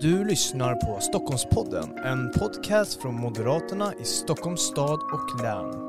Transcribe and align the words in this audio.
Du 0.00 0.24
lyssnar 0.24 0.74
på 0.74 1.00
Stockholmspodden, 1.00 1.98
en 2.04 2.32
podcast 2.32 3.02
från 3.02 3.14
Moderaterna 3.14 3.92
i 4.02 4.04
Stockholms 4.04 4.60
stad 4.60 5.00
och 5.12 5.42
län. 5.42 5.88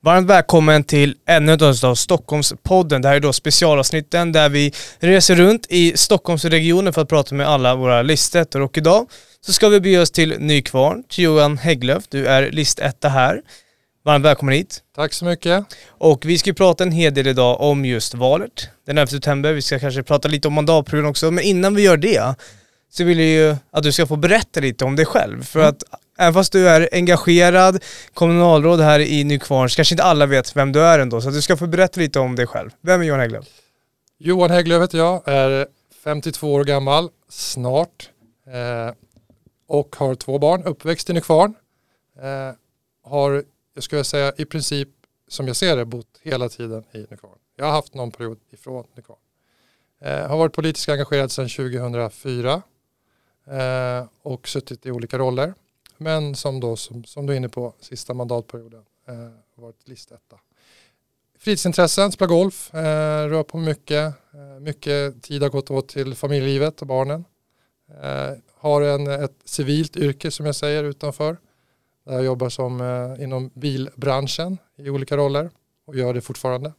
Varmt 0.00 0.30
välkommen 0.30 0.84
till 0.84 1.16
ännu 1.26 1.52
ett 1.52 1.62
avsnitt 1.62 1.84
av 1.84 1.94
Stockholmspodden. 1.94 3.02
Det 3.02 3.08
här 3.08 3.16
är 3.16 3.20
då 3.20 3.32
specialavsnitten 3.32 4.32
där 4.32 4.48
vi 4.48 4.72
reser 4.98 5.36
runt 5.36 5.66
i 5.70 5.96
Stockholmsregionen 5.96 6.92
för 6.92 7.02
att 7.02 7.08
prata 7.08 7.34
med 7.34 7.48
alla 7.48 7.74
våra 7.74 8.02
listettor. 8.02 8.60
Och 8.60 8.78
idag 8.78 9.10
så 9.40 9.52
ska 9.52 9.68
vi 9.68 9.80
bege 9.80 9.98
oss 9.98 10.10
till 10.10 10.36
Nykvarn, 10.38 11.02
till 11.02 11.24
Johan 11.24 11.58
Hägglöf. 11.58 12.04
Du 12.08 12.26
är 12.26 12.50
listetta 12.50 13.08
här. 13.08 13.42
Varmt 14.04 14.24
välkommen 14.24 14.54
hit. 14.54 14.82
Tack 14.94 15.12
så 15.12 15.24
mycket. 15.24 15.64
Och 15.88 16.26
vi 16.26 16.38
ska 16.38 16.50
ju 16.50 16.54
prata 16.54 16.84
en 16.84 16.92
hel 16.92 17.14
del 17.14 17.26
idag 17.26 17.60
om 17.60 17.84
just 17.84 18.14
valet 18.14 18.68
den 18.86 18.98
11 18.98 19.06
september. 19.06 19.52
Vi 19.52 19.62
ska 19.62 19.78
kanske 19.78 20.02
prata 20.02 20.28
lite 20.28 20.48
om 20.48 20.54
mandatperioden 20.54 21.10
också, 21.10 21.30
men 21.30 21.44
innan 21.44 21.74
vi 21.74 21.82
gör 21.82 21.96
det 21.96 22.34
så 22.90 23.04
vill 23.04 23.18
jag 23.18 23.28
ju 23.28 23.56
att 23.70 23.82
du 23.82 23.92
ska 23.92 24.06
få 24.06 24.16
berätta 24.16 24.60
lite 24.60 24.84
om 24.84 24.96
dig 24.96 25.06
själv. 25.06 25.42
För 25.42 25.60
att 25.60 25.82
även 26.18 26.34
fast 26.34 26.52
du 26.52 26.68
är 26.68 26.88
engagerad 26.92 27.82
kommunalråd 28.14 28.80
här 28.80 29.00
i 29.00 29.24
Nykvarn 29.24 29.70
så 29.70 29.76
kanske 29.76 29.94
inte 29.94 30.04
alla 30.04 30.26
vet 30.26 30.56
vem 30.56 30.72
du 30.72 30.80
är 30.80 30.98
ändå. 30.98 31.20
Så 31.20 31.28
att 31.28 31.34
du 31.34 31.42
ska 31.42 31.56
få 31.56 31.66
berätta 31.66 32.00
lite 32.00 32.18
om 32.18 32.36
dig 32.36 32.46
själv. 32.46 32.70
Vem 32.80 33.00
är 33.00 33.04
Johan 33.04 33.20
Hägglöf? 33.20 33.44
Johan 34.18 34.50
Hägglöf 34.50 34.82
heter 34.82 34.98
jag, 34.98 35.28
är 35.28 35.66
52 36.04 36.52
år 36.52 36.64
gammal, 36.64 37.08
snart. 37.28 38.10
Eh, 38.46 38.94
och 39.68 39.96
har 39.98 40.14
två 40.14 40.38
barn, 40.38 40.64
uppväxt 40.64 41.10
i 41.10 41.12
Nykvarn. 41.12 41.54
Eh, 42.22 42.54
har, 43.10 43.44
jag 43.74 43.84
skulle 43.84 44.04
säga 44.04 44.32
i 44.36 44.44
princip, 44.44 44.88
som 45.28 45.46
jag 45.46 45.56
ser 45.56 45.76
det, 45.76 45.84
bott 45.84 46.18
hela 46.22 46.48
tiden 46.48 46.84
i 46.92 46.98
Nykvarn. 46.98 47.38
Jag 47.56 47.64
har 47.64 47.72
haft 47.72 47.94
någon 47.94 48.10
period 48.10 48.38
ifrån 48.50 48.86
Nykvarn. 48.94 49.18
Eh, 50.00 50.28
har 50.28 50.36
varit 50.36 50.52
politiskt 50.52 50.88
engagerad 50.88 51.30
sedan 51.30 51.48
2004 51.48 52.62
eh, 53.46 54.06
och 54.22 54.48
suttit 54.48 54.86
i 54.86 54.90
olika 54.90 55.18
roller. 55.18 55.54
Men 55.96 56.34
som 56.34 56.60
då, 56.60 56.76
som, 56.76 57.04
som 57.04 57.26
du 57.26 57.32
är 57.32 57.36
inne 57.36 57.48
på, 57.48 57.74
sista 57.80 58.14
mandatperioden 58.14 58.84
eh, 59.08 59.14
varit 59.54 59.88
listetta. 59.88 60.38
Fritidsintressen, 61.38 62.12
spela 62.12 62.28
golf, 62.28 62.74
eh, 62.74 63.28
rör 63.28 63.42
på 63.42 63.58
mycket. 63.58 64.14
Eh, 64.34 64.60
mycket 64.60 65.22
tid 65.22 65.42
har 65.42 65.48
gått 65.48 65.70
åt 65.70 65.88
till 65.88 66.14
familjelivet 66.14 66.80
och 66.80 66.86
barnen. 66.86 67.24
Eh, 68.02 68.32
har 68.54 68.82
en, 68.82 69.06
ett 69.06 69.36
civilt 69.44 69.96
yrke 69.96 70.30
som 70.30 70.46
jag 70.46 70.54
säger 70.54 70.84
utanför. 70.84 71.36
Där 72.04 72.12
jag 72.12 72.24
jobbar 72.24 72.48
som, 72.48 72.80
eh, 72.80 73.24
inom 73.24 73.50
bilbranschen 73.54 74.58
i 74.78 74.90
olika 74.90 75.16
roller 75.16 75.50
och 75.86 75.96
gör 75.96 76.14
det 76.14 76.20
fortfarande. 76.20 76.72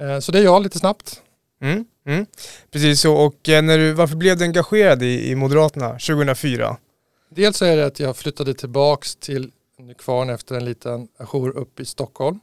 Eh, 0.00 0.18
så 0.18 0.32
det 0.32 0.38
är 0.38 0.42
jag 0.42 0.62
lite 0.62 0.78
snabbt. 0.78 1.22
Mm, 1.62 1.84
mm. 2.06 2.26
Precis 2.70 3.00
så, 3.00 3.14
och 3.14 3.48
eh, 3.48 3.62
när 3.62 3.78
du, 3.78 3.92
varför 3.92 4.16
blev 4.16 4.38
du 4.38 4.44
engagerad 4.44 5.02
i, 5.02 5.30
i 5.30 5.34
Moderaterna 5.34 5.90
2004? 5.90 6.76
Dels 7.30 7.56
så 7.56 7.64
är 7.64 7.76
det 7.76 7.86
att 7.86 8.00
jag 8.00 8.16
flyttade 8.16 8.54
tillbaks 8.54 9.16
till 9.16 9.50
Nykvarn 9.78 10.30
efter 10.30 10.54
en 10.54 10.64
liten 10.64 11.08
ajour 11.16 11.56
upp 11.56 11.80
i 11.80 11.84
Stockholm. 11.84 12.40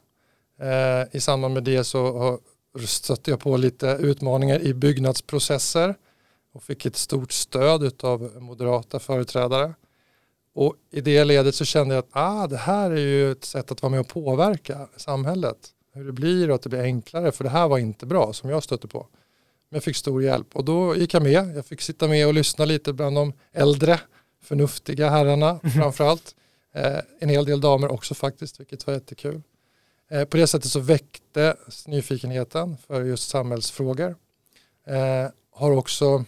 Eh, 0.62 1.16
I 1.16 1.20
samband 1.20 1.54
med 1.54 1.64
det 1.64 1.84
så 1.84 2.40
stötte 2.86 3.32
jag 3.32 3.40
på 3.40 3.58
lite 3.58 3.88
utmaningar 3.88 4.60
i 4.60 4.74
byggnadsprocesser 4.74 5.96
och 6.54 6.64
fick 6.64 6.86
ett 6.86 6.96
stort 6.96 7.32
stöd 7.32 8.04
av 8.04 8.22
moderata 8.40 9.00
företrädare. 9.00 9.74
Och 10.58 10.76
i 10.92 11.02
det 11.02 11.24
ledet 11.24 11.56
så 11.56 11.66
kände 11.66 11.96
jag 11.96 12.04
att 12.04 12.10
ah, 12.12 12.48
det 12.48 12.58
här 12.58 12.92
är 12.92 12.96
ju 12.96 13.32
ett 13.32 13.46
sätt 13.46 13.72
att 13.72 13.82
vara 13.82 13.90
med 13.90 14.00
och 14.00 14.08
påverka 14.08 14.88
samhället. 14.96 15.58
Hur 15.94 16.06
det 16.06 16.12
blir 16.12 16.50
och 16.50 16.56
att 16.56 16.62
det 16.62 16.70
blir 16.70 16.82
enklare 16.82 17.32
för 17.32 17.44
det 17.44 17.50
här 17.50 17.68
var 17.68 17.78
inte 17.78 18.06
bra 18.06 18.34
som 18.34 18.50
jag 18.50 18.64
stötte 18.64 18.88
på. 18.88 19.08
Men 19.70 19.76
jag 19.76 19.84
fick 19.84 19.96
stor 19.96 20.24
hjälp 20.24 20.56
och 20.56 20.66
då 20.66 20.96
gick 20.96 21.14
jag 21.14 21.24
med. 21.24 21.56
Jag 21.56 21.66
fick 21.66 21.82
sitta 21.82 22.08
med 22.08 22.28
och 22.28 22.34
lyssna 22.34 22.66
lite 22.66 22.94
bland 22.94 23.16
de 23.16 23.34
äldre 23.54 24.00
förnuftiga 24.44 25.10
herrarna 25.10 25.60
framförallt. 25.76 26.36
Eh, 26.74 27.00
en 27.20 27.30
hel 27.30 27.46
del 27.46 27.62
damer 27.62 27.92
också 27.92 28.14
faktiskt, 28.14 28.60
vilket 28.60 28.88
var 28.88 28.94
jättekul. 28.94 29.42
Eh, 30.12 30.26
på 30.26 30.38
det 30.38 30.48
sättet 30.48 30.72
så 30.72 30.80
väcktes 30.80 31.88
nyfikenheten 31.88 32.78
för 32.88 33.04
just 33.04 33.30
samhällsfrågor. 33.30 34.16
Eh, 34.88 35.32
har 35.52 35.72
också 35.72 36.26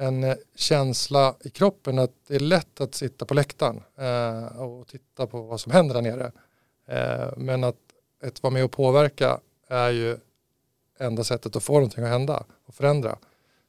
en 0.00 0.24
eh, 0.24 0.36
känsla 0.54 1.34
i 1.40 1.50
kroppen 1.50 1.98
att 1.98 2.10
det 2.26 2.34
är 2.34 2.40
lätt 2.40 2.80
att 2.80 2.94
sitta 2.94 3.24
på 3.24 3.34
läktaren 3.34 3.82
eh, 3.98 4.60
och 4.60 4.88
titta 4.88 5.26
på 5.26 5.42
vad 5.42 5.60
som 5.60 5.72
händer 5.72 5.94
där 5.94 6.02
nere. 6.02 6.32
Eh, 6.86 7.32
men 7.36 7.64
att 7.64 7.76
ett 8.22 8.42
vara 8.42 8.52
med 8.52 8.64
och 8.64 8.72
påverka 8.72 9.40
är 9.68 9.90
ju 9.90 10.18
enda 10.98 11.24
sättet 11.24 11.56
att 11.56 11.62
få 11.62 11.72
någonting 11.72 12.04
att 12.04 12.10
hända 12.10 12.44
och 12.66 12.74
förändra. 12.74 13.18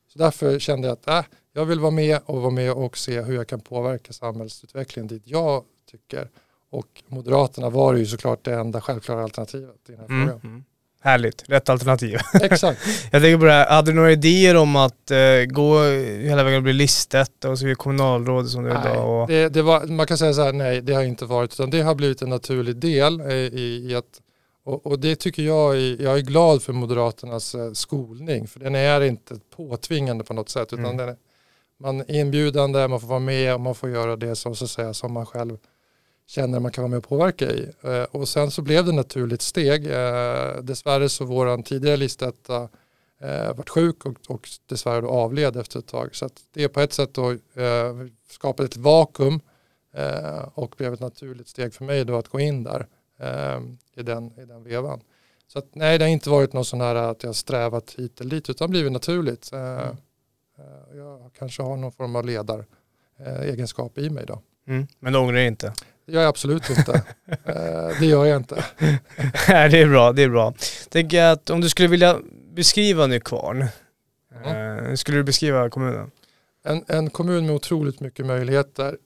Så 0.08 0.20
därför 0.20 0.60
kände 0.60 0.88
jag 0.88 0.94
att 0.94 1.08
äh, 1.08 1.26
jag 1.54 1.66
vill 1.66 1.80
vara 1.80 1.92
med 1.92 2.20
och 2.26 2.42
vara 2.42 2.52
med 2.52 2.72
och 2.72 2.98
se 2.98 3.22
hur 3.22 3.36
jag 3.36 3.48
kan 3.48 3.60
påverka 3.60 4.14
samhällsutvecklingen 4.14 5.08
dit 5.08 5.24
jag 5.26 5.64
tycker. 5.92 6.30
Och 6.70 7.04
Moderaterna 7.08 7.70
var 7.70 7.94
ju 7.94 8.06
såklart 8.06 8.46
det 8.46 8.54
enda 8.56 8.82
självklara 8.82 9.24
alternativet 9.24 9.90
i 9.90 9.92
den 9.92 10.00
här 10.00 10.06
Mm, 10.06 10.30
frågan. 10.30 10.66
Härligt, 11.04 11.44
rätt 11.50 11.70
alternativ. 11.70 12.18
Exakt. 12.42 12.82
Jag 13.12 13.22
tänker 13.22 13.38
på 13.38 13.46
det 13.46 13.52
här, 13.52 13.70
hade 13.70 13.92
du 13.92 13.96
några 13.96 14.12
idéer 14.12 14.56
om 14.56 14.76
att 14.76 15.12
eh, 15.12 15.18
gå 15.48 15.84
hela 16.22 16.44
vägen 16.44 16.58
och 16.58 16.64
bli 16.64 16.74
listet 16.74 17.46
och 17.46 17.60
så 17.60 17.66
bli 17.66 17.76
kommunalråd 17.76 18.50
som 18.50 18.64
du 18.64 18.70
är 18.72 18.82
idag? 18.82 19.22
Och... 19.22 19.28
det, 19.28 19.50
det 19.50 19.62
var, 19.62 19.86
man 19.86 20.08
kan 20.08 20.18
säga 20.18 20.34
så 20.34 20.42
här, 20.44 20.54
nej 20.54 20.82
det 20.82 20.94
har 20.94 21.04
inte 21.04 21.26
varit, 21.26 21.54
utan 21.54 21.70
det 21.70 21.82
har 21.82 21.96
blivit 21.96 22.22
en 22.22 22.30
naturlig 22.30 22.76
del 22.76 23.20
eh, 23.22 23.28
i, 23.36 23.88
i 23.92 23.96
att, 23.96 24.06
och, 24.66 24.86
och 24.86 25.00
det 25.00 25.16
tycker 25.16 25.44
jag, 25.44 25.76
är- 25.78 26.02
jag 26.04 26.18
är 26.18 26.22
glad 26.22 26.62
för 26.64 26.74
Moderaternas 26.74 27.56
eh, 27.56 27.72
skolning, 27.72 28.48
för 28.48 28.60
den 28.60 28.76
är 28.76 29.02
inte 29.02 29.36
påtvingande 29.56 30.24
på 30.24 30.34
något 30.34 30.50
sätt, 30.50 30.74
utan 30.74 30.86
Mm. 30.86 30.98
den 30.98 31.10
är, 31.10 31.16
man 31.80 32.00
är 32.00 32.16
inbjudande, 32.20 32.88
man 32.88 33.00
får 33.02 33.08
vara 33.08 33.20
med 33.20 33.54
och 33.54 33.62
man 33.62 33.76
får 33.76 33.90
göra 33.90 34.16
det 34.16 34.36
som, 34.36 34.56
så 34.56 34.68
säga, 34.68 34.94
som 34.94 35.14
man 35.14 35.26
själv 35.26 35.58
känner 36.28 36.60
man 36.60 36.72
kan 36.72 36.82
vara 36.82 36.90
med 36.90 36.98
och 36.98 37.08
påverka 37.08 37.52
i. 37.52 37.72
Eh, 37.82 38.04
och 38.04 38.28
sen 38.28 38.52
så 38.52 38.62
blev 38.62 38.86
det 38.86 38.92
naturligt 38.92 39.42
steg. 39.42 39.86
Eh, 39.86 40.56
dessvärre 40.62 41.10
så 41.10 41.26
våran 41.26 41.64
tidigare 41.64 41.98
listetta 41.98 42.70
eh, 43.22 43.54
varit 43.56 43.70
sjuk 43.70 44.06
och, 44.06 44.18
och 44.28 44.50
dessvärre 44.66 45.06
avled 45.06 45.56
efter 45.58 45.80
ett 45.80 45.88
tag. 45.88 46.16
Så 46.16 46.30
det 46.54 46.70
på 46.70 46.80
ett 46.80 46.94
sätt 46.94 47.14
då 47.14 47.36
skapade 48.30 48.68
ett 48.68 48.78
vakuum 48.78 49.40
och 50.54 50.76
blev 50.78 50.94
ett 50.94 51.00
naturligt 51.00 51.48
steg 51.48 51.74
för 51.74 51.86
mig 51.86 52.06
då 52.06 52.18
att 52.18 52.28
gå 52.28 52.40
in 52.40 52.64
där 52.64 52.88
i, 53.96 54.04
den, 54.04 54.40
i 54.40 54.46
den 54.46 54.64
vevan. 54.64 55.02
Så 55.48 55.60
att, 55.60 55.76
nej, 55.76 55.98
det 55.98 56.06
har 56.06 56.10
inte 56.10 56.30
varit 56.30 56.54
någon 56.54 56.66
sån 56.66 56.82
här 56.82 56.96
att 56.96 57.24
jag 57.24 57.36
strävat 57.36 57.92
hit 57.92 58.22
eller 58.22 58.30
dit 58.30 58.50
utan 58.50 58.70
blivit 58.70 58.92
naturligt. 58.92 59.52
Mm. 59.54 59.98
jag 60.96 61.32
kanske 61.38 61.64
har 61.64 61.78
någon 61.78 61.92
form 61.92 62.16
av 62.16 62.26
ledar 62.26 62.66
eh, 63.18 63.42
egenskap 63.42 63.98
i 63.98 64.10
mig 64.10 64.26
då. 64.26 64.42
Mm. 64.68 64.88
Men 65.00 65.14
du 65.14 65.20
ångrar 65.20 65.40
inte? 65.40 65.74
Gör 66.08 66.22
jag 66.22 66.30
absolut 66.30 66.70
inte. 66.70 67.04
eh, 67.46 68.00
det 68.00 68.06
gör 68.06 68.26
jag 68.26 68.38
inte. 68.38 68.66
Nej, 69.48 69.70
det 69.70 69.80
är 69.82 69.88
bra, 69.90 70.12
det 70.14 70.24
är 70.24 70.30
bra. 70.30 70.54
Tänker 70.90 71.24
att 71.24 71.50
om 71.50 71.62
du 71.62 71.70
skulle 71.70 71.88
vilja 71.88 72.20
beskriva 72.54 73.08
Nykvarn, 73.08 73.66
Mm. 74.46 74.86
eh, 74.86 74.96
skulle 74.96 75.18
du 75.18 75.24
beskriva 75.24 75.70
kommunen? 75.70 76.12
En, 76.64 76.84
en 76.88 77.10
kommun 77.10 77.46
med 77.46 77.56
otroligt 77.56 78.00
mycket 78.00 78.26
möjligheter. 78.26 78.98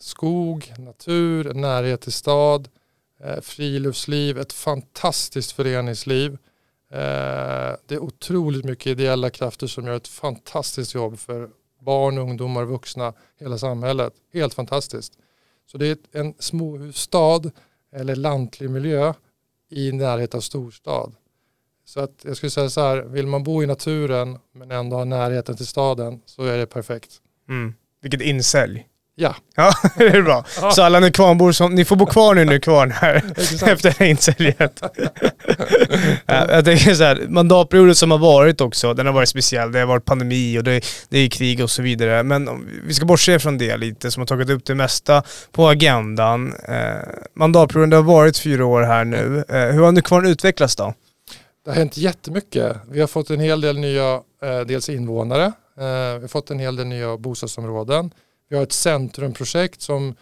Skog, 0.00 0.74
natur, 0.78 1.54
närhet 1.54 2.00
till 2.00 2.12
stad, 2.12 2.68
eh, 3.24 3.40
friluftsliv, 3.40 4.38
ett 4.38 4.52
fantastiskt 4.52 5.52
föreningsliv. 5.52 6.38
Det 7.86 7.94
är 7.94 7.98
otroligt 7.98 8.64
mycket 8.64 8.86
ideella 8.86 9.30
krafter 9.30 9.66
som 9.66 9.86
gör 9.86 9.96
ett 9.96 10.08
fantastiskt 10.08 10.94
jobb 10.94 11.18
för 11.18 11.48
barn, 11.80 12.18
ungdomar, 12.18 12.64
vuxna, 12.64 13.12
hela 13.40 13.58
samhället. 13.58 14.12
Helt 14.34 14.54
fantastiskt. 14.54 15.12
Så 15.66 15.78
det 15.78 15.86
är 15.86 16.20
en 16.20 16.34
småhusstad 16.38 17.50
eller 17.92 18.16
lantlig 18.16 18.70
miljö 18.70 19.14
i 19.70 19.92
närhet 19.92 20.34
av 20.34 20.40
storstad. 20.40 21.14
Så 21.84 22.00
att 22.00 22.24
jag 22.24 22.36
skulle 22.36 22.50
säga 22.50 22.70
så 22.70 22.80
här, 22.80 23.02
vill 23.02 23.26
man 23.26 23.42
bo 23.42 23.62
i 23.62 23.66
naturen 23.66 24.38
men 24.52 24.70
ändå 24.70 24.96
ha 24.96 25.04
närheten 25.04 25.56
till 25.56 25.66
staden 25.66 26.20
så 26.24 26.44
är 26.44 26.58
det 26.58 26.66
perfekt. 26.66 27.20
Mm. 27.48 27.74
Vilket 28.00 28.20
insälj. 28.20 28.86
Ja, 29.18 29.34
Ja, 29.56 29.72
det 29.96 30.04
är 30.04 30.22
bra. 30.22 30.44
Så 30.72 30.82
alla 30.82 31.00
Nykvarnbor 31.00 31.52
som, 31.52 31.74
ni 31.74 31.84
får 31.84 31.96
bo 31.96 32.06
kvar 32.06 32.34
nu 32.34 32.42
i 32.42 32.44
Nykvarn 32.44 32.90
här 32.90 33.16
efter 33.72 34.02
insäljet. 34.02 34.82
Ja, 36.26 36.46
jag 36.48 36.64
tänker 36.64 36.94
så 36.94 37.04
här, 37.04 37.26
mandatperioden 37.28 37.94
som 37.94 38.10
har 38.10 38.18
varit 38.18 38.60
också, 38.60 38.94
den 38.94 39.06
har 39.06 39.12
varit 39.12 39.28
speciell. 39.28 39.72
Det 39.72 39.78
har 39.78 39.86
varit 39.86 40.04
pandemi 40.04 40.58
och 40.58 40.64
det, 40.64 40.84
det 41.08 41.18
är 41.18 41.28
krig 41.28 41.62
och 41.62 41.70
så 41.70 41.82
vidare. 41.82 42.22
Men 42.22 42.48
om 42.48 42.68
vi 42.84 42.94
ska 42.94 43.06
bortse 43.06 43.38
från 43.38 43.58
det 43.58 43.76
lite, 43.76 44.10
som 44.10 44.20
har 44.20 44.26
tagit 44.26 44.50
upp 44.50 44.64
det 44.64 44.74
mesta 44.74 45.22
på 45.52 45.68
agendan. 45.68 46.54
Eh, 46.68 46.74
mandatperioden, 47.36 47.90
det 47.90 47.96
har 47.96 48.02
varit 48.02 48.38
fyra 48.38 48.66
år 48.66 48.82
här 48.82 49.04
nu. 49.04 49.44
Eh, 49.48 49.60
hur 49.60 49.82
har 49.82 49.92
Nykvarn 49.92 50.26
utvecklats 50.26 50.76
då? 50.76 50.94
Det 51.64 51.70
har 51.70 51.76
hänt 51.76 51.96
jättemycket. 51.96 52.76
Vi 52.90 53.00
har 53.00 53.06
fått 53.06 53.30
en 53.30 53.40
hel 53.40 53.60
del 53.60 53.78
nya 53.78 54.14
eh, 54.42 54.60
dels 54.66 54.88
invånare. 54.88 55.44
Eh, 55.44 56.14
vi 56.14 56.20
har 56.20 56.28
fått 56.28 56.50
en 56.50 56.58
hel 56.58 56.76
del 56.76 56.86
nya 56.86 57.16
bostadsområden. 57.16 58.10
Vi 58.48 58.56
har 58.56 58.62
ett 58.62 58.72
centrumprojekt 58.72 59.80
som 59.80 60.14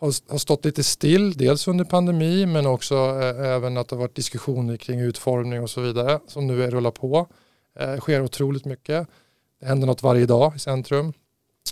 har, 0.00 0.38
stått 0.38 0.64
lite 0.64 0.84
still, 0.84 1.32
dels 1.32 1.68
under 1.68 1.84
pandemi 1.84 2.46
men 2.46 2.66
också 2.66 2.94
eh, 2.94 3.52
även 3.52 3.76
att 3.76 3.88
det 3.88 3.96
har 3.96 4.00
varit 4.00 4.14
diskussioner 4.14 4.76
kring 4.76 5.00
utformning 5.00 5.62
och 5.62 5.70
så 5.70 5.80
vidare 5.80 6.20
som 6.26 6.46
nu 6.46 6.64
är 6.64 6.70
rullar 6.70 6.90
på. 6.90 7.26
Det 7.78 8.00
sker 8.00 8.22
otroligt 8.22 8.64
mycket. 8.64 9.08
Det 9.60 9.66
händer 9.66 9.86
något 9.86 10.02
varje 10.02 10.26
dag 10.26 10.56
i 10.56 10.58
centrum. 10.58 11.12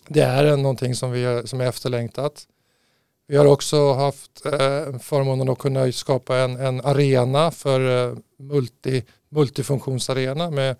Det 0.09 0.21
är 0.21 0.57
någonting 0.57 0.95
som, 0.95 1.11
vi, 1.11 1.25
eh, 1.25 1.43
som 1.45 1.61
är 1.61 1.67
efterlängtat. 1.67 2.47
Vi 3.27 3.37
har 3.37 3.47
också 3.47 3.93
haft 3.93 4.47
eh, 4.47 4.99
förmånen 4.99 5.49
att 5.49 5.59
kunna 5.59 5.93
skapa 5.93 6.37
en, 6.37 6.57
en 6.57 6.81
arena 6.81 7.51
för 7.51 8.09
eh, 8.11 8.17
multi, 8.39 9.05
multifunktionsarena 9.29 10.51
med 10.51 10.77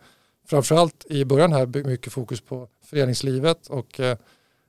framförallt 0.47 1.07
i 1.07 1.25
början 1.25 1.53
här 1.53 1.67
mycket 1.87 2.13
fokus 2.13 2.41
på 2.41 2.69
föreningslivet 2.85 3.67
och 3.67 4.01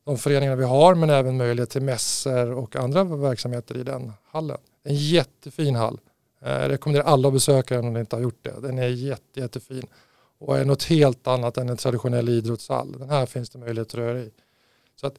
de 0.06 0.18
föreningar 0.18 0.56
vi 0.56 0.64
har 0.64 0.96
men 0.96 1.10
även 1.10 1.38
möjlighet 1.38 1.70
till 1.70 1.82
mässor 1.82 2.52
och 2.52 2.76
andra 2.76 3.04
verksamheter 3.04 3.78
i 3.78 3.84
den 3.84 4.14
hallen. 4.26 4.58
En 4.84 4.96
jättefin 4.96 5.76
hall. 5.76 6.00
Jag 6.40 6.70
rekommenderar 6.70 7.06
alla 7.06 7.28
att 7.28 7.34
besöka 7.34 7.76
den 7.76 7.88
om 7.88 7.94
ni 7.94 8.00
inte 8.00 8.16
har 8.16 8.24
gjort 8.24 8.40
det. 8.42 8.62
Den 8.62 8.80
är 8.80 8.88
jätte, 8.88 9.40
jättefin 9.40 9.88
och 10.40 10.58
är 10.58 10.66
något 10.66 10.84
helt 10.84 11.28
annat 11.28 11.58
än 11.58 11.70
en 11.70 11.78
traditionell 11.78 12.30
idrottshall. 12.30 12.92
Den 12.92 13.10
här 13.10 13.26
finns 13.26 13.50
det 13.50 13.60
möjlighet 13.60 13.88
att 13.88 13.96
röra 13.96 14.20
i. 14.20 14.32
Så 14.96 15.08
att 15.08 15.16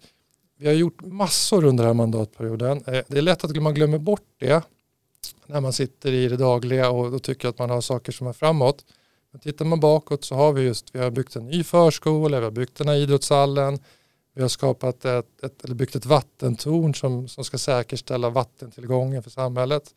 vi 0.59 0.67
har 0.67 0.75
gjort 0.75 1.05
massor 1.05 1.65
under 1.65 1.85
den 1.85 1.89
här 1.89 1.95
mandatperioden. 1.95 2.85
Eh, 2.87 3.03
det 3.09 3.19
är 3.19 3.23
lätt 3.23 3.45
att 3.45 3.63
man 3.63 3.75
glömmer 3.75 3.99
bort 3.99 4.27
det 4.39 4.63
när 5.47 5.61
man 5.61 5.73
sitter 5.73 6.13
i 6.13 6.29
det 6.29 6.37
dagliga 6.37 6.91
och 6.91 7.11
då 7.11 7.19
tycker 7.19 7.49
att 7.49 7.59
man 7.59 7.71
har 7.71 7.81
saker 7.81 8.13
som 8.13 8.27
är 8.27 8.33
framåt. 8.33 8.85
Men 9.31 9.41
tittar 9.41 9.65
man 9.65 9.81
bakåt 9.81 10.25
så 10.25 10.35
har 10.35 10.53
vi 10.53 10.63
just, 10.63 10.95
vi 10.95 10.99
har 10.99 11.11
byggt 11.11 11.37
en 11.37 11.47
ny 11.47 11.65
förskola, 11.65 12.39
vi 12.39 12.45
har 12.45 12.51
byggt 12.51 12.77
den 12.77 12.89
här 12.89 12.97
idrottshallen, 12.97 13.79
vi 14.35 14.43
har 14.43 14.49
skapat 14.49 15.05
ett, 15.05 15.45
ett 15.45 15.65
eller 15.65 15.75
byggt 15.75 15.97
ett 15.97 16.07
vattentorn 16.07 16.95
som, 16.95 17.29
som 17.29 17.45
ska 17.45 17.59
säkerställa 17.59 18.31
vattentillgången 18.31 19.23
för 19.23 19.31
samhället. 19.31 19.95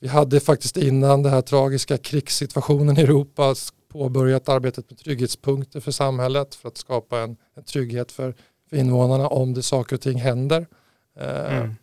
Vi 0.00 0.08
hade 0.08 0.40
faktiskt 0.40 0.76
innan 0.76 1.22
den 1.22 1.32
här 1.32 1.42
tragiska 1.42 1.98
krigssituationen 1.98 2.98
i 2.98 3.00
Europa 3.00 3.54
påbörjat 3.88 4.48
arbetet 4.48 4.90
med 4.90 4.98
trygghetspunkter 4.98 5.80
för 5.80 5.90
samhället 5.90 6.54
för 6.54 6.68
att 6.68 6.76
skapa 6.76 7.20
en, 7.20 7.36
en 7.56 7.64
trygghet 7.64 8.12
för, 8.12 8.34
för 8.70 8.76
invånarna 8.76 9.28
om 9.28 9.54
det 9.54 9.62
saker 9.62 9.96
och 9.96 10.02
ting 10.02 10.18
händer. 10.18 10.66
Eh, 11.20 11.56
mm. 11.56 11.74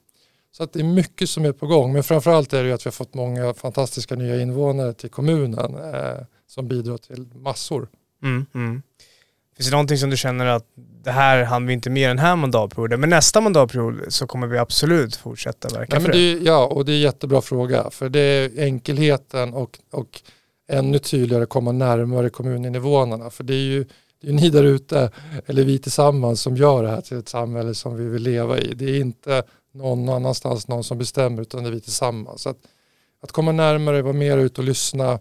Så 0.51 0.63
att 0.63 0.73
det 0.73 0.79
är 0.79 0.83
mycket 0.83 1.29
som 1.29 1.45
är 1.45 1.51
på 1.51 1.67
gång 1.67 1.93
men 1.93 2.03
framförallt 2.03 2.53
är 2.53 2.63
det 2.63 2.69
ju 2.69 2.73
att 2.75 2.85
vi 2.85 2.87
har 2.87 2.91
fått 2.91 3.13
många 3.13 3.53
fantastiska 3.53 4.15
nya 4.15 4.41
invånare 4.41 4.93
till 4.93 5.09
kommunen 5.09 5.75
eh, 5.75 6.25
som 6.47 6.67
bidrar 6.67 6.97
till 6.97 7.27
massor. 7.35 7.87
Mm, 8.23 8.45
mm. 8.53 8.81
Finns 9.57 9.69
det 9.69 9.71
någonting 9.71 9.97
som 9.97 10.09
du 10.09 10.17
känner 10.17 10.45
att 10.45 10.65
det 11.03 11.11
här 11.11 11.43
hann 11.43 11.65
vi 11.65 11.73
inte 11.73 11.89
med 11.89 12.09
den 12.09 12.19
här 12.19 12.35
mandatperioden, 12.35 12.99
men 12.99 13.09
nästa 13.09 13.41
mandatperiod 13.41 14.01
så 14.07 14.27
kommer 14.27 14.47
vi 14.47 14.57
absolut 14.57 15.15
fortsätta 15.15 15.67
verka 15.67 15.95
Nej, 15.95 16.05
för 16.05 16.11
det? 16.11 16.35
det? 16.35 16.45
Ja, 16.45 16.65
och 16.65 16.85
det 16.85 16.91
är 16.91 16.95
en 16.95 17.01
jättebra 17.01 17.41
fråga, 17.41 17.89
för 17.89 18.09
det 18.09 18.19
är 18.19 18.59
enkelheten 18.59 19.53
och, 19.53 19.79
och 19.91 20.21
ännu 20.67 20.99
tydligare 20.99 21.45
komma 21.45 21.71
närmare 21.71 22.29
kommuninvånarna. 22.29 23.29
För 23.29 23.43
det 23.43 23.53
är 23.53 23.65
ju 23.65 23.85
det 24.21 24.29
är 24.29 24.33
ni 24.33 24.49
där 24.49 24.63
ute, 24.63 25.11
eller 25.45 25.63
vi 25.63 25.79
tillsammans, 25.79 26.41
som 26.41 26.57
gör 26.57 26.83
det 26.83 26.89
här 26.89 27.01
till 27.01 27.17
ett 27.17 27.29
samhälle 27.29 27.73
som 27.73 27.95
vi 27.95 28.05
vill 28.05 28.23
leva 28.23 28.59
i. 28.59 28.73
Det 28.73 28.85
är 28.85 28.99
inte 28.99 29.43
någon 29.73 30.09
annanstans 30.09 30.67
någon 30.67 30.83
som 30.83 30.97
bestämmer, 30.97 31.41
utan 31.41 31.63
det 31.63 31.69
är 31.69 31.73
vi 31.73 31.81
tillsammans. 31.81 32.41
Så 32.41 32.49
att, 32.49 32.57
att 33.23 33.31
komma 33.31 33.51
närmare, 33.51 34.01
vara 34.01 34.13
mer 34.13 34.37
ute 34.37 34.61
och 34.61 34.65
lyssna, 34.67 35.11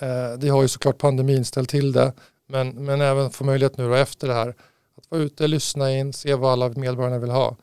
eh, 0.00 0.38
det 0.38 0.48
har 0.48 0.62
ju 0.62 0.68
såklart 0.68 0.98
pandemin 0.98 1.44
ställt 1.44 1.68
till 1.68 1.92
det, 1.92 2.12
men, 2.48 2.68
men 2.68 3.00
även 3.00 3.30
få 3.30 3.44
möjlighet 3.44 3.76
nu 3.76 3.90
och 3.90 3.98
efter 3.98 4.28
det 4.28 4.34
här 4.34 4.54
att 4.96 5.10
vara 5.10 5.20
ute, 5.20 5.48
lyssna 5.48 5.92
in, 5.92 6.12
se 6.12 6.34
vad 6.34 6.52
alla 6.52 6.68
medborgarna 6.68 7.18
vill 7.18 7.30
ha. 7.30 7.56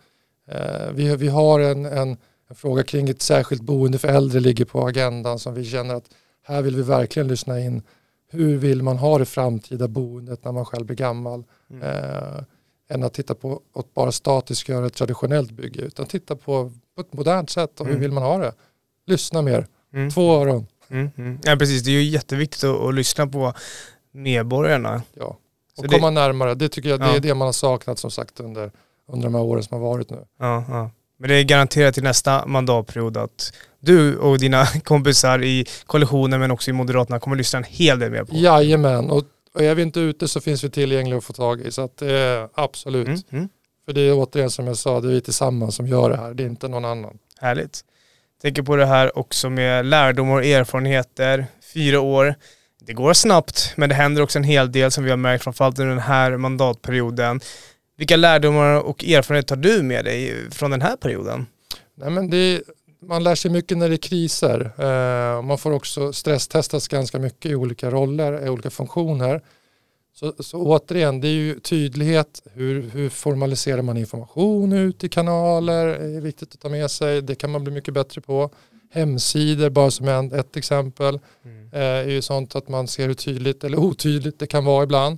Eh, 0.48 0.92
vi, 0.94 1.16
vi 1.16 1.28
har 1.28 1.60
en, 1.60 1.86
en, 1.86 2.18
en, 2.50 2.56
fråga 2.56 2.84
kring 2.84 3.10
ett 3.10 3.22
särskilt 3.22 3.62
boende 3.62 3.98
för 3.98 4.08
äldre 4.08 4.40
ligger 4.40 4.66
på 4.66 4.88
agendan 4.88 5.40
som 5.40 5.54
vi 5.54 5.66
känner 5.66 5.96
att 5.96 6.10
här 6.44 6.62
vill 6.62 6.76
vi 6.76 6.82
verkligen 6.82 7.28
lyssna 7.28 7.60
in. 7.60 7.82
Hur 8.32 8.58
vill 8.58 8.84
man 8.84 8.98
ha 8.98 9.18
det 9.18 9.26
framtida 9.26 9.88
boendet 9.88 10.44
när 10.44 10.52
man 10.52 10.66
själv 10.66 10.86
blir 10.86 10.98
gammal? 10.98 11.44
Mm. 11.70 11.82
Eh, 11.84 12.44
än 12.90 13.04
att 13.04 13.14
titta 13.14 13.36
på 13.36 13.62
att 13.76 13.94
bara 13.94 14.12
statiskt 14.12 14.70
göra 14.70 14.86
ett 14.86 14.94
traditionellt 14.94 15.52
bygge 15.52 15.82
utan 15.82 16.06
titta 16.06 16.36
på, 16.36 16.72
på 16.96 17.02
ett 17.02 17.14
modernt 17.14 17.50
sätt 17.50 17.80
och 17.80 17.86
hur 17.86 17.94
mm. 17.94 18.02
vill 18.02 18.12
man 18.12 18.24
ha 18.24 18.38
det? 18.38 18.54
Lyssna 19.06 19.42
mer, 19.42 19.68
mm. 19.94 20.10
två 20.10 20.42
öron. 20.42 20.68
Mm, 20.90 21.12
mm. 21.18 21.40
Ja 21.44 21.56
precis, 21.56 21.84
det 21.84 21.92
är 21.92 21.94
ju 21.94 22.04
jätteviktigt 22.04 22.64
att, 22.64 22.80
att 22.80 22.94
lyssna 22.94 23.28
på 23.28 23.54
medborgarna. 24.16 25.02
Ja, 25.14 25.38
och 25.78 25.84
Så 25.84 25.88
komma 25.88 26.08
det... 26.08 26.14
närmare. 26.14 26.56
Det 26.56 26.70
tycker 26.70 26.90
jag 26.90 27.00
det 27.00 27.06
ja. 27.06 27.16
är 27.16 27.20
det 27.20 27.34
man 27.34 27.46
har 27.46 27.54
saknat 27.54 28.00
som 28.00 28.12
sagt 28.12 28.40
under, 28.40 28.72
under 29.08 29.24
de 29.24 29.36
här 29.36 29.42
åren 29.42 29.64
som 29.64 29.82
har 29.82 29.90
varit 29.90 30.10
nu. 30.10 30.26
Ja, 30.40 30.66
ja. 30.68 30.92
Men 31.18 31.30
det 31.30 31.36
är 31.36 31.44
garanterat 31.44 31.94
till 31.94 32.04
nästa 32.04 32.46
mandatperiod 32.46 33.18
att 33.18 33.54
du 33.80 34.18
och 34.18 34.40
dina 34.40 34.66
kompisar 34.84 35.44
i 35.44 35.66
koalitionen 35.86 36.40
men 36.40 36.52
också 36.52 36.70
i 36.70 36.74
Moderaterna 36.74 37.20
kommer 37.20 37.36
lyssna 37.36 37.58
en 37.58 37.64
hel 37.64 38.00
del 38.00 38.12
mer 38.12 38.24
på. 38.24 38.36
Jajamän, 38.36 39.10
och, 39.10 39.24
och 39.54 39.62
är 39.62 39.76
vi 39.76 39.82
inte 39.82 40.00
ute 40.00 40.28
så 40.28 40.42
finns 40.42 40.64
vi 40.64 40.70
tillgängliga 40.70 41.18
att 41.18 41.24
få 41.24 41.34
tag 41.34 41.62
i. 41.62 41.72
Så 41.72 41.82
att, 41.82 42.02
eh, 42.02 42.10
absolut. 42.54 43.08
Mm, 43.08 43.22
mm. 43.32 43.50
För 43.86 43.94
det 43.94 44.02
är 44.02 44.14
återigen 44.14 44.50
som 44.50 44.68
jag 44.68 44.78
sa, 44.78 45.02
det 45.02 45.08
är 45.08 45.12
vi 45.12 45.22
tillsammans 45.22 45.76
som 45.76 45.88
gör 45.88 46.10
det 46.10 46.18
här, 46.18 46.34
det 46.34 46.44
är 46.44 46.48
inte 46.48 46.68
någon 46.68 46.86
annan. 46.86 47.18
Härligt. 47.40 47.82
Tänker 48.42 48.62
på 48.62 48.76
det 48.76 48.86
här 48.86 49.18
också 49.18 49.50
med 49.50 49.86
lärdomar 49.86 50.36
och 50.36 50.46
erfarenheter, 50.46 51.46
fyra 51.74 52.00
år. 52.00 52.36
Det 52.86 52.94
går 52.94 53.14
snabbt, 53.14 53.74
men 53.76 53.90
det 53.90 53.96
händer 53.96 54.22
också 54.22 54.40
en 54.40 54.44
hel 54.44 54.72
del 54.72 54.92
som 54.92 55.04
vi 55.04 55.10
har 55.10 55.18
märkt 55.18 55.44
framförallt 55.44 55.80
under 55.80 55.90
den 55.90 56.04
här 56.04 56.38
mandatperioden. 56.38 57.40
Vilka 57.98 58.16
lärdomar 58.16 58.80
och 58.80 59.04
erfarenheter 59.04 59.56
tar 59.56 59.62
du 59.62 59.84
med 59.84 60.06
dig 60.06 60.52
från 60.52 60.72
den 60.72 60.82
här 60.82 60.96
perioden? 60.96 61.46
Nej, 61.96 62.10
men 62.10 62.30
det, 62.30 62.62
man 63.02 63.24
lär 63.24 63.36
sig 63.36 63.52
mycket 63.52 63.78
när 63.78 63.90
det 63.90 63.96
är 63.96 63.98
kriser. 63.98 64.72
Eh, 64.78 65.42
man 65.42 65.58
får 65.58 65.72
också 65.72 66.14
stresstestas 66.14 66.88
ganska 66.88 67.20
mycket 67.20 67.52
i 67.52 67.56
olika 67.56 67.92
roller, 67.92 68.46
i 68.46 68.50
olika 68.50 68.70
funktioner. 68.70 69.42
Så, 70.14 70.34
så 70.40 70.62
återigen, 70.62 71.22
det 71.22 71.28
är 71.28 71.32
ju 71.32 71.60
tydlighet. 71.60 72.42
Hur, 72.54 72.90
hur 72.90 73.10
formaliserar 73.10 73.82
man 73.82 73.98
information 73.98 74.74
ut 74.74 75.04
i 75.04 75.10
kanaler? 75.10 75.86
Det 75.86 76.18
är 76.18 76.22
viktigt 76.22 76.54
att 76.54 76.60
ta 76.60 76.70
med 76.70 76.92
sig. 76.92 77.22
Det 77.22 77.36
kan 77.36 77.52
man 77.52 77.64
bli 77.64 77.74
mycket 77.74 77.94
bättre 77.94 78.22
på. 78.22 78.50
Hemsidor, 78.96 79.70
bara 79.70 79.92
som 79.92 80.08
ett 80.34 80.58
exempel, 80.58 81.20
mm. 81.46 81.70
eh, 81.74 81.80
är 81.82 82.10
ju 82.10 82.22
sånt 82.22 82.56
att 82.56 82.68
man 82.68 82.88
ser 82.88 83.08
hur 83.08 83.14
tydligt 83.14 83.64
eller 83.64 83.80
otydligt 83.80 84.40
det 84.40 84.48
kan 84.48 84.66
vara 84.66 84.84
ibland. 84.84 85.18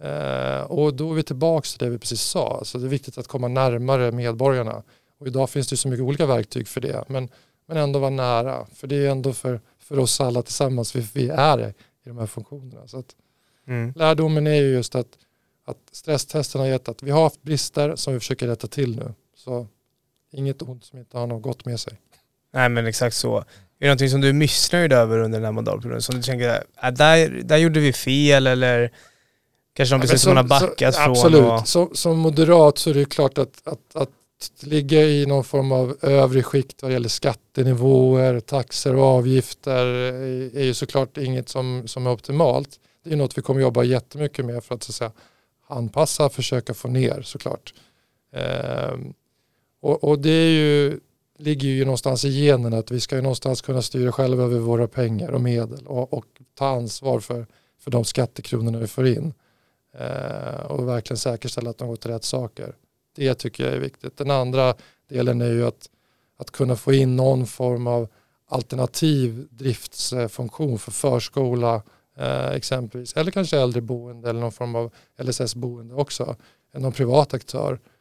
Eh, 0.00 0.60
och 0.60 0.94
då 0.94 1.10
är 1.10 1.14
vi 1.14 1.22
tillbaka 1.22 1.66
till 1.66 1.86
det 1.86 1.90
vi 1.90 1.98
precis 1.98 2.22
sa. 2.22 2.58
Alltså 2.58 2.78
det 2.78 2.86
är 2.86 2.88
viktigt 2.88 3.18
att 3.18 3.28
komma 3.28 3.48
närmare 3.48 4.12
medborgarna. 4.12 4.82
Och 5.18 5.26
idag 5.26 5.50
finns 5.50 5.68
det 5.68 5.76
så 5.76 5.88
mycket 5.88 6.04
olika 6.04 6.26
verktyg 6.26 6.68
för 6.68 6.80
det. 6.80 7.04
Men, 7.08 7.28
men 7.66 7.76
ändå 7.76 7.98
vara 7.98 8.10
nära. 8.10 8.66
För 8.74 8.86
det 8.86 8.96
är 8.96 9.10
ändå 9.10 9.32
för, 9.32 9.60
för 9.78 9.98
oss 9.98 10.20
alla 10.20 10.42
tillsammans 10.42 10.96
vi, 10.96 11.08
vi 11.14 11.28
är 11.28 11.68
i 11.68 11.74
de 12.04 12.18
här 12.18 12.26
funktionerna. 12.26 12.88
Så 12.88 12.98
att, 12.98 13.16
mm. 13.66 13.92
Lärdomen 13.96 14.46
är 14.46 14.54
ju 14.54 14.72
just 14.72 14.94
att, 14.94 15.18
att 15.64 15.78
stresstesten 15.92 16.60
har 16.60 16.68
gett 16.68 16.88
att 16.88 17.02
vi 17.02 17.10
har 17.10 17.22
haft 17.22 17.42
brister 17.42 17.96
som 17.96 18.12
vi 18.12 18.20
försöker 18.20 18.46
rätta 18.46 18.66
till 18.66 18.96
nu. 18.96 19.14
Så 19.36 19.66
inget 20.30 20.62
ont 20.62 20.84
som 20.84 20.98
inte 20.98 21.18
har 21.18 21.26
något 21.26 21.42
gott 21.42 21.64
med 21.64 21.80
sig. 21.80 21.98
Nej 22.52 22.68
men 22.68 22.86
exakt 22.86 23.16
så. 23.16 23.38
Är 23.38 23.44
det 23.78 23.86
någonting 23.86 24.10
som 24.10 24.20
du 24.20 24.28
är 24.28 24.32
missnöjd 24.32 24.92
över 24.92 25.18
under 25.18 25.38
den 25.38 25.44
här 25.44 25.52
mandatperioden? 25.52 26.02
Som 26.02 26.14
du 26.14 26.22
tänker, 26.22 26.64
äh, 26.82 26.90
där, 26.90 27.28
där 27.44 27.56
gjorde 27.56 27.80
vi 27.80 27.92
fel 27.92 28.46
eller 28.46 28.92
kanske 29.74 29.94
något 29.94 30.02
beslut 30.02 30.20
som 30.20 30.34
man 30.34 30.50
har 30.50 30.60
backat 30.60 30.94
så, 30.94 31.00
från? 31.00 31.10
Absolut, 31.10 31.42
och... 31.42 31.68
som, 31.68 31.94
som 31.94 32.18
moderat 32.18 32.78
så 32.78 32.90
är 32.90 32.94
det 32.94 33.04
klart 33.04 33.38
att, 33.38 33.62
att, 33.64 33.96
att 33.96 34.10
ligga 34.60 35.02
i 35.02 35.26
någon 35.26 35.44
form 35.44 35.72
av 35.72 35.96
övre 36.02 36.42
skikt 36.42 36.82
vad 36.82 36.92
gäller 36.92 37.08
skattenivåer, 37.08 38.40
taxer 38.40 38.94
och 38.94 39.04
avgifter 39.04 39.86
är 40.56 40.64
ju 40.64 40.74
såklart 40.74 41.16
inget 41.16 41.48
som, 41.48 41.82
som 41.86 42.06
är 42.06 42.10
optimalt. 42.10 42.68
Det 43.04 43.12
är 43.12 43.16
något 43.16 43.38
vi 43.38 43.42
kommer 43.42 43.60
jobba 43.60 43.82
jättemycket 43.82 44.44
med 44.44 44.64
för 44.64 44.74
att, 44.74 44.82
så 44.82 44.90
att 44.90 44.94
säga, 44.94 45.12
anpassa, 45.66 46.28
försöka 46.28 46.74
få 46.74 46.88
ner 46.88 47.22
såklart. 47.22 47.74
Ehm, 48.32 49.12
och, 49.80 50.04
och, 50.04 50.18
det 50.18 50.30
är 50.30 50.50
ju 50.50 51.00
ligger 51.38 51.68
ju 51.68 51.84
någonstans 51.84 52.24
i 52.24 52.28
genen 52.28 52.74
att 52.74 52.90
vi 52.90 53.00
ska 53.00 53.16
ju 53.16 53.22
någonstans 53.22 53.62
kunna 53.62 53.82
styra 53.82 54.12
själva 54.12 54.44
över 54.44 54.58
våra 54.58 54.88
pengar 54.88 55.30
och 55.30 55.40
medel 55.40 55.86
och, 55.86 56.12
och 56.12 56.24
ta 56.54 56.68
ansvar 56.68 57.20
för, 57.20 57.46
för 57.78 57.90
de 57.90 58.04
skattekronorna 58.04 58.78
vi 58.78 58.86
får 58.86 59.06
in. 59.06 59.34
Eh, 59.98 60.60
och 60.66 60.88
verkligen 60.88 61.18
säkerställa 61.18 61.70
att 61.70 61.78
de 61.78 61.88
går 61.88 61.96
till 61.96 62.10
rätt 62.10 62.24
saker. 62.24 62.74
Det 63.16 63.34
tycker 63.34 63.64
jag 63.64 63.74
är 63.74 63.78
viktigt. 63.80 64.16
Den 64.16 64.30
andra 64.30 64.74
delen 65.08 65.40
är 65.40 65.50
ju 65.50 65.66
att, 65.66 65.90
att 66.38 66.50
kunna 66.50 66.76
få 66.76 66.92
in 66.92 67.16
någon 67.16 67.46
form 67.46 67.86
av 67.86 68.08
alternativ 68.48 69.46
driftsfunktion 69.50 70.78
för 70.78 70.92
förskola 70.92 71.82
eh, 72.16 72.48
exempelvis 72.48 73.12
eller 73.16 73.30
kanske 73.30 73.58
äldreboende 73.58 74.30
eller 74.30 74.40
någon 74.40 74.52
form 74.52 74.74
av 74.74 74.92
LSS-boende 75.22 75.94
också 75.94 76.36
någon 76.72 76.92
privat 76.92 77.34
aktör 77.34 77.78
Eh, 77.78 77.97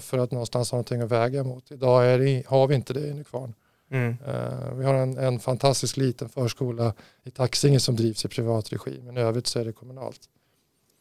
för 0.00 0.18
att 0.18 0.30
någonstans 0.30 0.70
ha 0.70 0.76
någonting 0.76 1.00
att 1.00 1.10
väga 1.10 1.44
mot. 1.44 1.70
Idag 1.70 2.20
det, 2.20 2.46
har 2.46 2.66
vi 2.66 2.74
inte 2.74 2.92
det 2.92 3.06
i 3.06 3.14
Nykvarn. 3.14 3.54
Mm. 3.90 4.16
Eh, 4.26 4.74
vi 4.74 4.84
har 4.84 4.94
en, 4.94 5.18
en, 5.18 5.40
fantastisk 5.40 5.96
liten 5.96 6.28
förskola 6.28 6.94
i 7.24 7.30
Taxinge 7.30 7.80
som 7.80 7.96
drivs 7.96 8.24
i 8.24 8.28
privat 8.28 8.72
regi 8.72 9.00
men 9.02 9.16
i 9.16 9.20
övrigt 9.20 9.46
så 9.46 9.58
är 9.58 9.64
det 9.64 9.72
kommunalt. 9.72 10.20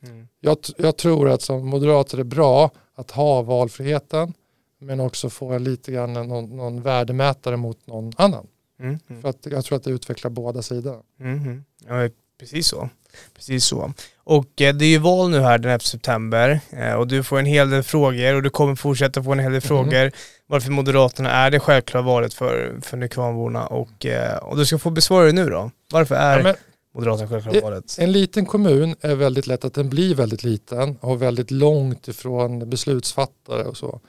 Mm. 0.04 0.28
Jag, 0.40 0.58
jag, 0.78 0.98
tror 0.98 1.30
att 1.30 1.42
som 1.42 1.68
moderater 1.68 2.16
är 2.16 2.18
det 2.18 2.24
bra 2.24 2.72
att 2.96 3.12
ha 3.12 3.42
valfriheten 3.42 4.34
men 4.80 5.00
också 5.00 5.30
få 5.30 5.58
lite 5.58 5.92
grann 5.92 6.14
någon, 6.14 6.58
någon 6.58 6.82
värdemätare 6.82 7.58
mot 7.58 7.88
någon 7.88 8.12
annan. 8.18 8.48
Mm. 8.80 9.00
Mm. 9.08 9.22
För 9.22 9.30
att 9.30 9.46
jag 9.46 9.66
tror 9.66 9.76
att 9.78 9.84
det 9.84 9.92
utvecklar 9.92 10.32
båda 10.32 10.62
sidor. 10.62 11.04
Mm. 11.20 11.64
Ja, 11.88 12.10
precis 12.40 12.68
så. 12.68 12.90
Precis 13.36 13.66
så. 13.66 13.94
Och 14.18 14.62
eh, 14.62 14.76
det 14.76 14.86
är 14.86 14.90
ju 14.90 14.98
val 14.98 15.30
nu 15.30 15.40
här 15.40 15.58
den 15.58 15.72
11 15.72 15.80
september 15.80 16.60
eh, 16.70 16.94
och 16.94 17.08
du 17.08 17.24
får 17.24 17.40
en 17.40 17.46
hel 17.46 17.70
del 17.70 17.84
frågor 17.84 18.36
och 18.36 18.44
du 18.44 18.50
kommer 18.50 18.76
fortsätta 18.76 19.24
få 19.24 19.32
en 19.32 19.40
hel 19.40 19.52
del 19.52 19.62
frågor 19.62 20.12
varför 20.48 20.72
Moderaterna 20.72 21.32
är 21.32 21.52
det 21.52 21.60
självklara 21.60 22.04
valet 22.04 22.34
för, 22.34 22.80
för 22.82 22.98
Nykvarnborna 22.98 23.68
och, 23.68 24.06
eh, 24.06 24.38
och 24.38 24.58
du 24.58 24.66
ska 24.66 24.78
få 24.78 24.90
besvara 24.90 25.26
det 25.26 25.32
nu 25.32 25.50
då. 25.50 25.72
Varför 25.92 26.16
är 26.16 26.38
Ja, 26.38 26.44
men 26.44 26.56
Moderaterna 26.96 27.30
självklara 27.30 27.62
valet? 27.62 27.96
en 28.00 28.12
liten 28.12 28.46
kommun 28.46 28.96
är 29.02 29.16
väldigt 29.16 29.48
lätt 29.48 29.66
att 29.66 29.74
den 29.74 29.90
blir 29.90 30.16
väldigt 30.16 30.44
liten 30.44 30.98
och 30.98 31.22
väldigt 31.22 31.52
långt 31.52 32.08
ifrån 32.08 32.70
beslutsfattare 32.70 33.64
och 33.64 33.78
så. 33.78 34.00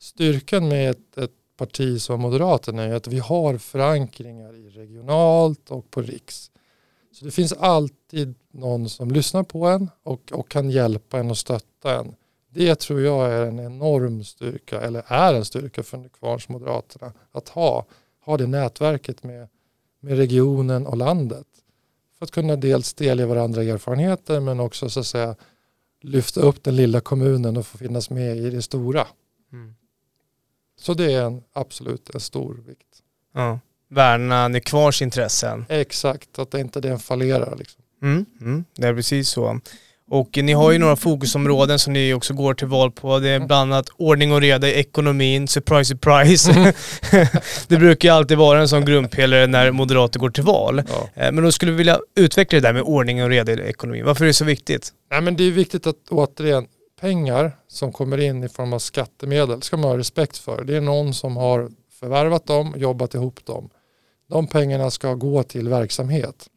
Styrkan 0.00 0.68
med 0.68 0.90
ett, 0.90 1.18
ett 1.18 1.30
parti 1.58 2.00
som 2.00 2.20
Moderaterna 2.20 2.82
är 2.82 2.94
att 2.94 3.06
vi 3.06 3.18
har 3.18 3.58
förankringar 3.58 4.56
i 4.56 4.68
regionalt 4.68 5.70
och 5.70 5.90
på 5.90 6.02
riks. 6.02 6.50
Så 7.18 7.24
det 7.24 7.30
finns 7.30 7.52
alltid 7.52 8.34
någon 8.50 8.88
som 8.88 9.10
lyssnar 9.10 9.42
på 9.42 9.66
en 9.66 9.90
och, 10.02 10.32
och 10.32 10.48
kan 10.48 10.70
hjälpa 10.70 11.18
en 11.18 11.30
och 11.30 11.38
stötta 11.38 12.00
en. 12.00 12.14
Det 12.50 12.74
tror 12.74 13.00
jag 13.00 13.32
är 13.32 13.46
en 13.46 13.60
enorm 13.60 14.24
styrka, 14.24 14.80
eller 14.80 15.04
är 15.06 15.34
en 15.34 15.44
styrka 15.44 15.82
för 15.82 15.98
Nykvarnsmoderaterna. 15.98 17.12
Att 17.32 17.48
ha, 17.48 17.86
ha 18.20 18.36
det 18.36 18.46
nätverket 18.46 19.22
med, 19.22 19.48
med 20.00 20.16
regionen 20.16 20.86
och 20.86 20.96
landet. 20.96 21.46
För 22.18 22.24
att 22.24 22.30
kunna 22.30 22.56
dels 22.56 22.94
delge 22.94 23.26
varandra 23.26 23.62
erfarenheter 23.62 24.40
men 24.40 24.60
också 24.60 24.90
så 24.90 25.00
att 25.00 25.06
säga 25.06 25.36
lyfta 26.00 26.40
upp 26.40 26.62
den 26.62 26.76
lilla 26.76 27.00
kommunen 27.00 27.56
och 27.56 27.66
få 27.66 27.78
finnas 27.78 28.10
med 28.10 28.36
i 28.36 28.50
det 28.50 28.62
stora. 28.62 29.06
Mm. 29.52 29.74
Så 30.80 30.94
det 30.94 31.12
är 31.12 31.22
en, 31.22 31.42
absolut 31.52 32.10
en 32.14 32.20
stor 32.20 32.54
vikt. 32.66 33.02
Ja. 33.32 33.58
Värna 33.90 34.48
Nykvarns 34.48 35.02
intressen. 35.02 35.64
Exakt, 35.68 36.38
att 36.38 36.50
det 36.50 36.60
inte 36.60 36.80
den 36.80 36.98
fallerar. 36.98 37.56
Liksom. 37.58 37.82
Mm, 38.02 38.26
mm, 38.40 38.64
det 38.76 38.86
är 38.86 38.94
precis 38.94 39.28
så. 39.28 39.60
Och 40.10 40.38
ni 40.42 40.52
har 40.52 40.72
ju 40.72 40.78
några 40.78 40.96
fokusområden 40.96 41.78
som 41.78 41.92
ni 41.92 42.14
också 42.14 42.34
går 42.34 42.54
till 42.54 42.66
val 42.66 42.90
på. 42.90 43.18
Det 43.18 43.28
är 43.28 43.38
bland 43.38 43.72
annat 43.72 43.88
ordning 43.96 44.32
och 44.32 44.40
reda 44.40 44.68
i 44.68 44.72
ekonomin, 44.72 45.48
surprise 45.48 45.88
surprise. 45.88 46.74
det 47.68 47.76
brukar 47.76 48.08
ju 48.08 48.14
alltid 48.14 48.38
vara 48.38 48.60
en 48.60 48.68
sån 48.68 48.84
grundpelare 48.84 49.46
när 49.46 49.70
moderater 49.70 50.20
går 50.20 50.30
till 50.30 50.42
val. 50.42 50.82
Ja. 50.88 51.22
Eh, 51.22 51.32
Men 51.32 51.44
då 51.44 51.52
skulle 51.52 51.72
vi 51.72 51.78
vilja 51.78 52.00
utveckla 52.16 52.60
det 52.60 52.68
där 52.68 52.72
med 52.72 52.82
ordning 52.82 53.22
och 53.22 53.28
reda 53.28 53.52
i 53.52 53.68
ekonomin. 53.68 54.04
Varför 54.04 54.24
är 54.24 54.26
det 54.26 54.34
så 54.34 54.44
viktigt? 54.44 54.92
Nej, 55.10 55.20
men 55.20 55.36
det 55.36 55.44
är 55.44 55.50
viktigt 55.50 55.86
att 55.86 55.96
återigen, 56.10 56.66
pengar 57.00 57.52
som 57.68 57.92
kommer 57.92 58.18
in 58.18 58.44
i 58.44 58.48
form 58.48 58.72
av 58.72 58.78
skattemedel 58.78 59.62
ska 59.62 59.76
man 59.76 59.90
ha 59.90 59.98
respekt 59.98 60.38
för. 60.38 60.64
Det 60.64 60.76
är 60.76 60.80
någon 60.80 61.14
som 61.14 61.36
har 61.36 61.68
förvärvat 62.00 62.46
dem, 62.46 62.74
jobbat 62.76 63.14
ihop 63.14 63.46
dem. 63.46 63.70
De 64.28 64.46
pengarna 64.46 64.90
ska 64.90 65.14
gå 65.14 65.42
till 65.42 65.68
verksamhet. 65.68 66.50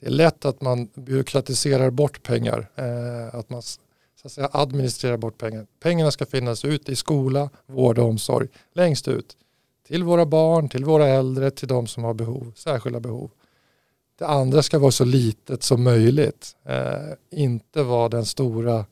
Det 0.00 0.06
är 0.06 0.10
lätt 0.10 0.44
att 0.44 0.60
man 0.60 0.88
byråkratiserar 0.94 1.90
bort 1.90 2.22
pengar, 2.22 2.70
eh, 2.74 3.34
att 3.34 3.50
man 3.50 3.62
så 3.62 4.26
att 4.26 4.32
säga, 4.32 4.48
administrerar 4.52 5.16
bort 5.16 5.38
pengar. 5.38 5.66
Pengarna 5.80 6.10
ska 6.10 6.26
finnas 6.26 6.64
ute 6.64 6.92
i 6.92 6.96
skola, 6.96 7.50
vård 7.66 7.98
och 7.98 8.04
omsorg, 8.04 8.48
längst 8.72 9.08
ut. 9.08 9.36
Till 9.86 10.04
våra 10.04 10.26
barn, 10.26 10.68
till 10.68 10.84
våra 10.84 11.08
äldre, 11.08 11.50
till 11.50 11.68
de 11.68 11.86
som 11.86 12.04
har 12.04 12.14
behov, 12.14 12.52
särskilda 12.56 13.00
behov. 13.00 13.30
Det 14.18 14.26
andra 14.26 14.62
ska 14.62 14.78
vara 14.78 14.90
så 14.90 15.04
litet 15.04 15.62
som 15.62 15.82
möjligt. 15.82 16.56
Eh, 16.64 17.12
inte 17.30 17.82
vara 17.82 18.08
den 18.08 18.24
stora 18.24 18.84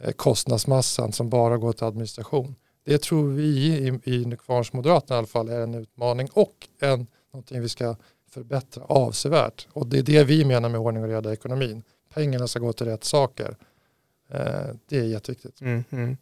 eh, 0.00 0.12
kostnadsmassan 0.12 1.12
som 1.12 1.28
bara 1.28 1.56
går 1.56 1.72
till 1.72 1.84
administration. 1.84 2.54
Det 2.84 2.98
tror 2.98 3.28
vi 3.28 3.44
i, 3.44 4.00
i 4.04 4.24
Nykvarnsmoderaterna 4.24 5.16
i 5.16 5.18
alla 5.18 5.26
fall 5.26 5.48
är 5.48 5.60
en 5.60 5.74
utmaning 5.74 6.28
och 6.32 6.68
en, 6.80 7.06
någonting 7.32 7.60
vi 7.60 7.68
ska 7.68 7.96
förbättra 8.30 8.84
avsevärt. 8.84 9.68
Och 9.72 9.86
det 9.86 9.98
är 9.98 10.02
det 10.02 10.24
vi 10.24 10.44
menar 10.44 10.68
med 10.68 10.80
ordning 10.80 11.02
och 11.02 11.08
reda 11.08 11.30
i 11.30 11.32
ekonomin. 11.32 11.82
Pengarna 12.14 12.46
ska 12.46 12.58
gå 12.58 12.72
till 12.72 12.86
rätt 12.86 13.04
saker. 13.04 13.56
Eh, 14.28 14.74
det 14.88 14.98
är 14.98 15.04
jätteviktigt. 15.04 15.60
Mm, 15.60 15.84
mm. 15.90 16.16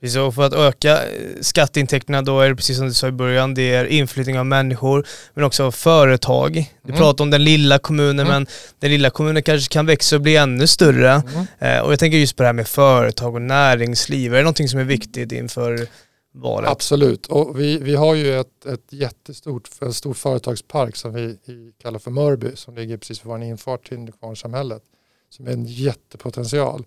Precis, 0.00 0.16
och 0.16 0.34
för 0.34 0.42
att 0.42 0.52
öka 0.52 1.02
eh, 1.04 1.20
skatteintäkterna 1.40 2.22
då 2.22 2.40
är 2.40 2.48
det 2.48 2.56
precis 2.56 2.76
som 2.76 2.86
du 2.86 2.94
sa 2.94 3.08
i 3.08 3.12
början, 3.12 3.54
det 3.54 3.74
är 3.74 3.84
inflyttning 3.84 4.38
av 4.38 4.46
människor 4.46 5.06
men 5.34 5.44
också 5.44 5.64
av 5.64 5.70
företag. 5.72 6.52
Du 6.82 6.88
Mm. 6.88 6.98
pratar 7.00 7.24
om 7.24 7.30
den 7.30 7.44
lilla 7.44 7.78
kommunen 7.78 8.26
Mm. 8.26 8.28
men 8.32 8.46
den 8.78 8.90
lilla 8.90 9.10
kommunen 9.10 9.42
kanske 9.42 9.72
kan 9.72 9.86
växa 9.86 10.16
och 10.16 10.22
bli 10.22 10.36
ännu 10.36 10.66
större. 10.66 11.10
Mm. 11.10 11.46
Eh, 11.58 11.80
och 11.84 11.92
jag 11.92 11.98
tänker 11.98 12.18
just 12.18 12.36
på 12.36 12.42
det 12.42 12.46
här 12.46 12.52
med 12.52 12.68
företag 12.68 13.34
och 13.34 13.42
näringsliv. 13.42 14.32
Är 14.32 14.36
det 14.36 14.42
någonting 14.42 14.68
som 14.68 14.80
är 14.80 14.84
viktigt 14.84 15.32
inför 15.32 15.86
valet? 16.34 16.70
Absolut, 16.70 17.26
och 17.26 17.60
vi, 17.60 17.78
vi 17.78 17.94
har 17.94 18.14
ju 18.14 18.40
ett, 18.40 18.66
ett 18.66 18.92
jättestort 18.92 19.68
en 19.80 19.92
stor 19.92 20.14
företagspark 20.14 20.96
som 20.96 21.12
vi 21.12 21.22
i, 21.22 21.72
kallar 21.82 21.98
för 21.98 22.10
Mörby 22.10 22.50
som 22.54 22.74
ligger 22.74 22.96
precis 22.96 23.20
vid 23.20 23.26
vår 23.26 23.42
infart 23.42 23.88
till 23.88 23.98
Nykvarnssamhället 23.98 24.82
som 25.30 25.46
är 25.46 25.50
en 25.52 25.64
jättepotential. 25.64 26.84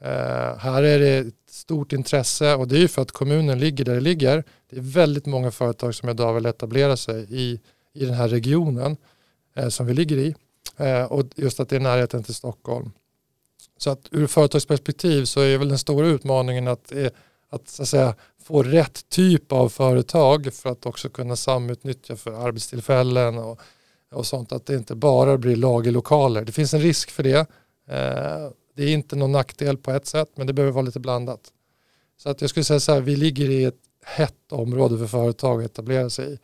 Eh, 0.00 0.56
här 0.56 0.82
är 0.82 0.98
det 0.98 1.18
ett 1.18 1.34
stort 1.50 1.92
intresse 1.92 2.54
och 2.54 2.68
det 2.68 2.76
är 2.76 2.80
ju 2.80 2.88
för 2.88 3.02
att 3.02 3.12
kommunen 3.12 3.58
ligger 3.58 3.84
där 3.84 3.94
det 3.94 4.00
ligger. 4.00 4.44
Det 4.70 4.76
är 4.76 4.80
väldigt 4.80 5.26
många 5.26 5.50
företag 5.50 5.94
som 5.94 6.08
idag 6.08 6.34
vill 6.34 6.46
etablera 6.46 6.96
sig 6.96 7.26
i, 7.30 7.60
i 7.92 8.04
den 8.04 8.14
här 8.14 8.28
regionen 8.28 8.96
eh, 9.56 9.68
som 9.68 9.86
vi 9.86 9.94
ligger 9.94 10.16
i 10.16 10.34
eh, 10.76 11.04
och 11.04 11.26
just 11.36 11.60
att 11.60 11.68
det 11.68 11.76
är 11.76 11.80
närheten 11.80 12.22
till 12.22 12.34
Stockholm. 12.34 12.90
Så 13.78 13.90
att 13.90 14.08
ur 14.10 14.26
företagsperspektiv 14.26 15.24
så 15.24 15.40
är 15.40 15.58
väl 15.58 15.68
den 15.68 15.78
stora 15.78 16.06
utmaningen 16.06 16.68
att, 16.68 16.92
eh, 16.92 17.08
att, 17.50 17.68
så 17.68 17.82
att 17.82 17.88
säga, 17.88 18.14
få 18.42 18.62
rätt 18.62 19.08
typ 19.08 19.52
av 19.52 19.68
företag 19.68 20.54
för 20.54 20.70
att 20.70 20.86
också 20.86 21.08
kunna 21.08 21.36
samutnyttja 21.36 22.16
för 22.16 22.46
arbetstillfällen 22.46 23.38
och, 23.38 23.60
och 24.12 24.26
sånt. 24.26 24.52
Att 24.52 24.66
det 24.66 24.74
inte 24.74 24.94
bara 24.94 25.38
blir 25.38 25.56
lagerlokaler. 25.56 26.44
Det 26.44 26.52
finns 26.52 26.74
en 26.74 26.80
risk 26.80 27.10
för 27.10 27.22
det. 27.22 27.46
Eh, 27.88 28.50
det 28.74 28.82
är 28.84 28.92
inte 28.92 29.16
någon 29.16 29.32
nackdel 29.32 29.76
på 29.76 29.90
ett 29.90 30.06
sätt 30.06 30.30
men 30.34 30.46
det 30.46 30.52
behöver 30.52 30.72
vara 30.72 30.84
lite 30.84 31.00
blandat. 31.00 31.40
Så 32.16 32.28
att 32.30 32.40
jag 32.40 32.50
skulle 32.50 32.64
säga 32.64 32.80
så 32.80 32.92
här, 32.92 33.00
vi 33.00 33.16
ligger 33.16 33.50
i 33.50 33.64
ett 33.64 33.80
hett 34.04 34.52
område 34.52 34.98
för 34.98 35.06
företag 35.06 35.64
att 35.64 35.70
etablera 35.70 36.10
sig 36.10 36.32
i. 36.34 36.38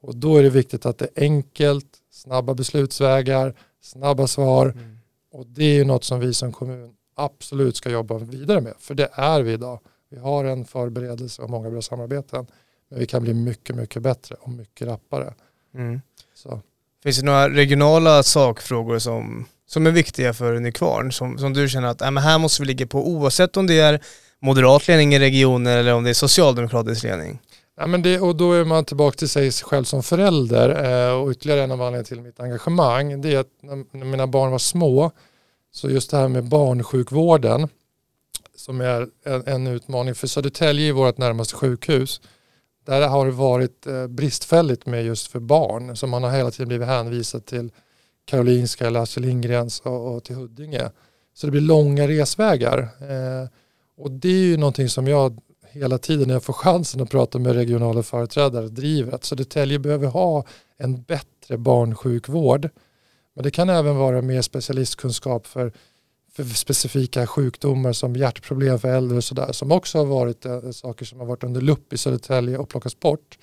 Och 0.00 0.16
då 0.16 0.36
är 0.36 0.42
det 0.42 0.50
viktigt 0.50 0.86
att 0.86 0.98
det 0.98 1.08
är 1.14 1.22
enkelt, 1.22 1.86
snabba 2.10 2.54
beslutsvägar, 2.54 3.54
snabba 3.80 4.26
svar 4.26 4.66
Mm. 4.66 4.98
och 5.32 5.46
det 5.46 5.64
är 5.64 5.74
ju 5.74 5.84
något 5.84 6.04
som 6.04 6.20
vi 6.20 6.34
som 6.34 6.52
kommun 6.52 6.94
absolut 7.14 7.76
ska 7.76 7.90
jobba 7.90 8.18
vidare 8.18 8.60
med. 8.60 8.74
För 8.78 8.94
det 8.94 9.08
är 9.12 9.42
vi 9.42 9.52
idag. 9.52 9.80
Vi 10.10 10.18
har 10.18 10.44
en 10.44 10.64
förberedelse 10.64 11.42
och 11.42 11.50
många 11.50 11.70
bra 11.70 11.82
samarbeten. 11.82 12.46
Men 12.88 12.98
vi 12.98 13.06
kan 13.06 13.22
bli 13.22 13.34
mycket, 13.34 13.76
mycket 13.76 14.02
bättre 14.02 14.34
och 14.34 14.48
mycket 14.48 14.86
rappare. 14.88 15.34
Mm. 15.74 16.00
Så. 16.34 16.60
Finns 17.02 17.18
det 17.18 17.24
några 17.24 17.48
regionala 17.50 18.22
sakfrågor 18.22 18.98
som, 18.98 19.46
som 19.72 19.86
är 19.86 19.90
viktiga 19.90 20.34
för 20.34 20.60
Nykvarn? 20.60 21.12
Som, 21.12 21.38
som 21.38 21.52
du 21.52 21.68
känner 21.68 21.88
att 21.88 22.02
äh, 22.02 22.10
men 22.10 22.22
här 22.22 22.38
måste 22.38 22.62
vi 22.62 22.66
ligga 22.66 22.86
på 22.86 23.08
oavsett 23.08 23.56
om 23.56 23.66
det 23.66 23.80
är 23.80 24.00
moderat 24.38 24.88
ledning 24.88 25.14
i 25.14 25.18
regionen 25.18 25.72
eller 25.72 25.94
om 25.94 26.04
det 26.04 26.10
är 26.10 26.14
socialdemokratisk 26.14 27.02
ledning? 27.02 27.40
Ja, 27.76 27.86
men 27.86 28.02
det, 28.02 28.20
och 28.20 28.36
då 28.36 28.52
är 28.52 28.64
man 28.64 28.84
tillbaka 28.84 29.16
till 29.16 29.28
sig 29.28 29.52
själv 29.52 29.84
som 29.84 30.02
förälder 30.02 30.68
eh, 31.08 31.14
och 31.14 31.30
ytterligare 31.30 31.62
en 31.62 31.70
av 31.70 31.82
anledningarna 31.82 32.04
till 32.04 32.20
mitt 32.20 32.40
engagemang 32.40 33.20
det 33.20 33.34
är 33.34 33.38
att 33.38 33.46
när, 33.62 33.96
när 33.98 34.06
mina 34.06 34.26
barn 34.26 34.50
var 34.50 34.58
små 34.58 35.10
så 35.72 35.90
just 35.90 36.10
det 36.10 36.16
här 36.16 36.28
med 36.28 36.44
barnsjukvården 36.44 37.68
som 38.56 38.80
är 38.80 39.08
en, 39.24 39.46
en 39.46 39.66
utmaning 39.66 40.14
för 40.14 40.26
Södertälje 40.26 40.88
är 40.88 40.92
vårt 40.92 41.18
närmaste 41.18 41.54
sjukhus. 41.54 42.20
Där 42.86 43.08
har 43.08 43.26
det 43.26 43.32
varit 43.32 43.86
eh, 43.86 44.06
bristfälligt 44.06 44.86
med 44.86 45.04
just 45.04 45.26
för 45.26 45.40
barn 45.40 45.96
så 45.96 46.06
man 46.06 46.22
har 46.22 46.30
hela 46.30 46.50
tiden 46.50 46.68
blivit 46.68 46.88
hänvisad 46.88 47.46
till 47.46 47.70
Karolinska 48.24 48.86
eller 48.86 49.00
Astrid 49.00 49.26
Lindgrens 49.26 49.80
och, 49.80 50.14
och 50.14 50.24
till 50.24 50.36
Huddinge. 50.36 50.90
Så 51.34 51.46
det 51.46 51.50
blir 51.50 51.60
långa 51.60 52.08
resvägar. 52.08 52.78
Eh, 52.78 53.48
och 53.96 54.10
det 54.10 54.28
är 54.28 54.44
ju 54.44 54.56
någonting 54.56 54.88
som 54.88 55.06
jag 55.06 55.40
hela 55.72 55.98
tiden 55.98 56.28
när 56.28 56.34
jag 56.34 56.42
får 56.42 56.52
chansen 56.52 57.00
att 57.00 57.10
prata 57.10 57.38
med 57.38 57.54
regionala 57.54 58.02
företrädare 58.02 58.68
driver 58.68 59.12
att 59.12 59.24
Södertälje 59.24 59.78
behöver 59.78 60.06
ha 60.06 60.44
en 60.78 61.02
bättre 61.02 61.58
barnsjukvård. 61.58 62.68
Men 63.34 63.44
det 63.44 63.50
kan 63.50 63.68
även 63.68 63.96
vara 63.96 64.22
mer 64.22 64.42
specialistkunskap 64.42 65.46
för, 65.46 65.72
för 66.32 66.44
specifika 66.44 67.26
sjukdomar 67.26 67.92
som 67.92 68.16
hjärtproblem 68.16 68.78
för 68.78 68.88
äldre 68.88 69.16
och 69.16 69.24
sådär 69.24 69.52
som 69.52 69.72
också 69.72 69.98
har 69.98 70.06
varit 70.06 70.46
eh, 70.46 70.70
saker 70.70 71.04
som 71.04 71.20
har 71.20 71.26
varit 71.26 71.44
under 71.44 71.60
lupp 71.60 71.92
i 71.92 71.98
Södertälje 71.98 72.58
och 72.58 72.68
plockats 72.68 73.00
bort. 73.00 73.38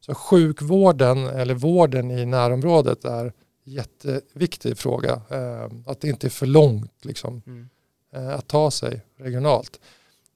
Så 0.00 0.14
sjukvården 0.14 1.26
eller 1.26 1.54
vården 1.54 2.10
i 2.10 2.26
närområdet 2.26 3.04
är 3.04 3.32
jätteviktig 3.66 4.78
fråga. 4.78 5.22
Eh, 5.30 5.68
att 5.86 6.00
det 6.00 6.08
inte 6.08 6.26
är 6.26 6.30
för 6.30 6.46
långt 6.46 7.04
liksom, 7.04 7.42
Mm. 7.46 7.68
eh, 8.12 8.34
att 8.34 8.48
ta 8.48 8.70
sig 8.70 9.02
regionalt. 9.18 9.80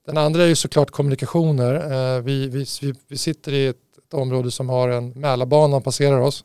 Den 0.06 0.18
andra 0.18 0.42
är 0.42 0.46
ju 0.46 0.54
såklart 0.54 0.90
kommunikationer. 0.90 1.74
Eh, 1.74 2.22
vi, 2.22 2.48
vi, 2.48 2.66
vi, 3.08 3.18
sitter 3.18 3.52
i 3.52 3.66
ett, 3.66 3.76
ett 4.06 4.14
område 4.14 4.50
som 4.50 4.68
har 4.68 4.88
en 4.88 5.10
Mälarbana 5.10 5.80
passerar 5.80 6.20
oss. 6.20 6.44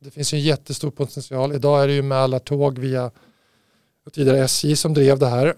Det 0.00 0.10
finns 0.10 0.32
en 0.32 0.40
jättestor 0.40 0.90
potential. 0.90 1.52
Idag 1.52 1.82
är 1.82 1.86
det 1.86 1.94
ju 1.94 2.02
Mälartåg 2.02 2.78
via 2.78 3.10
tidigare 4.12 4.44
SJ 4.44 4.76
som 4.76 4.94
drev 4.94 5.18
det 5.18 5.26
här. 5.26 5.54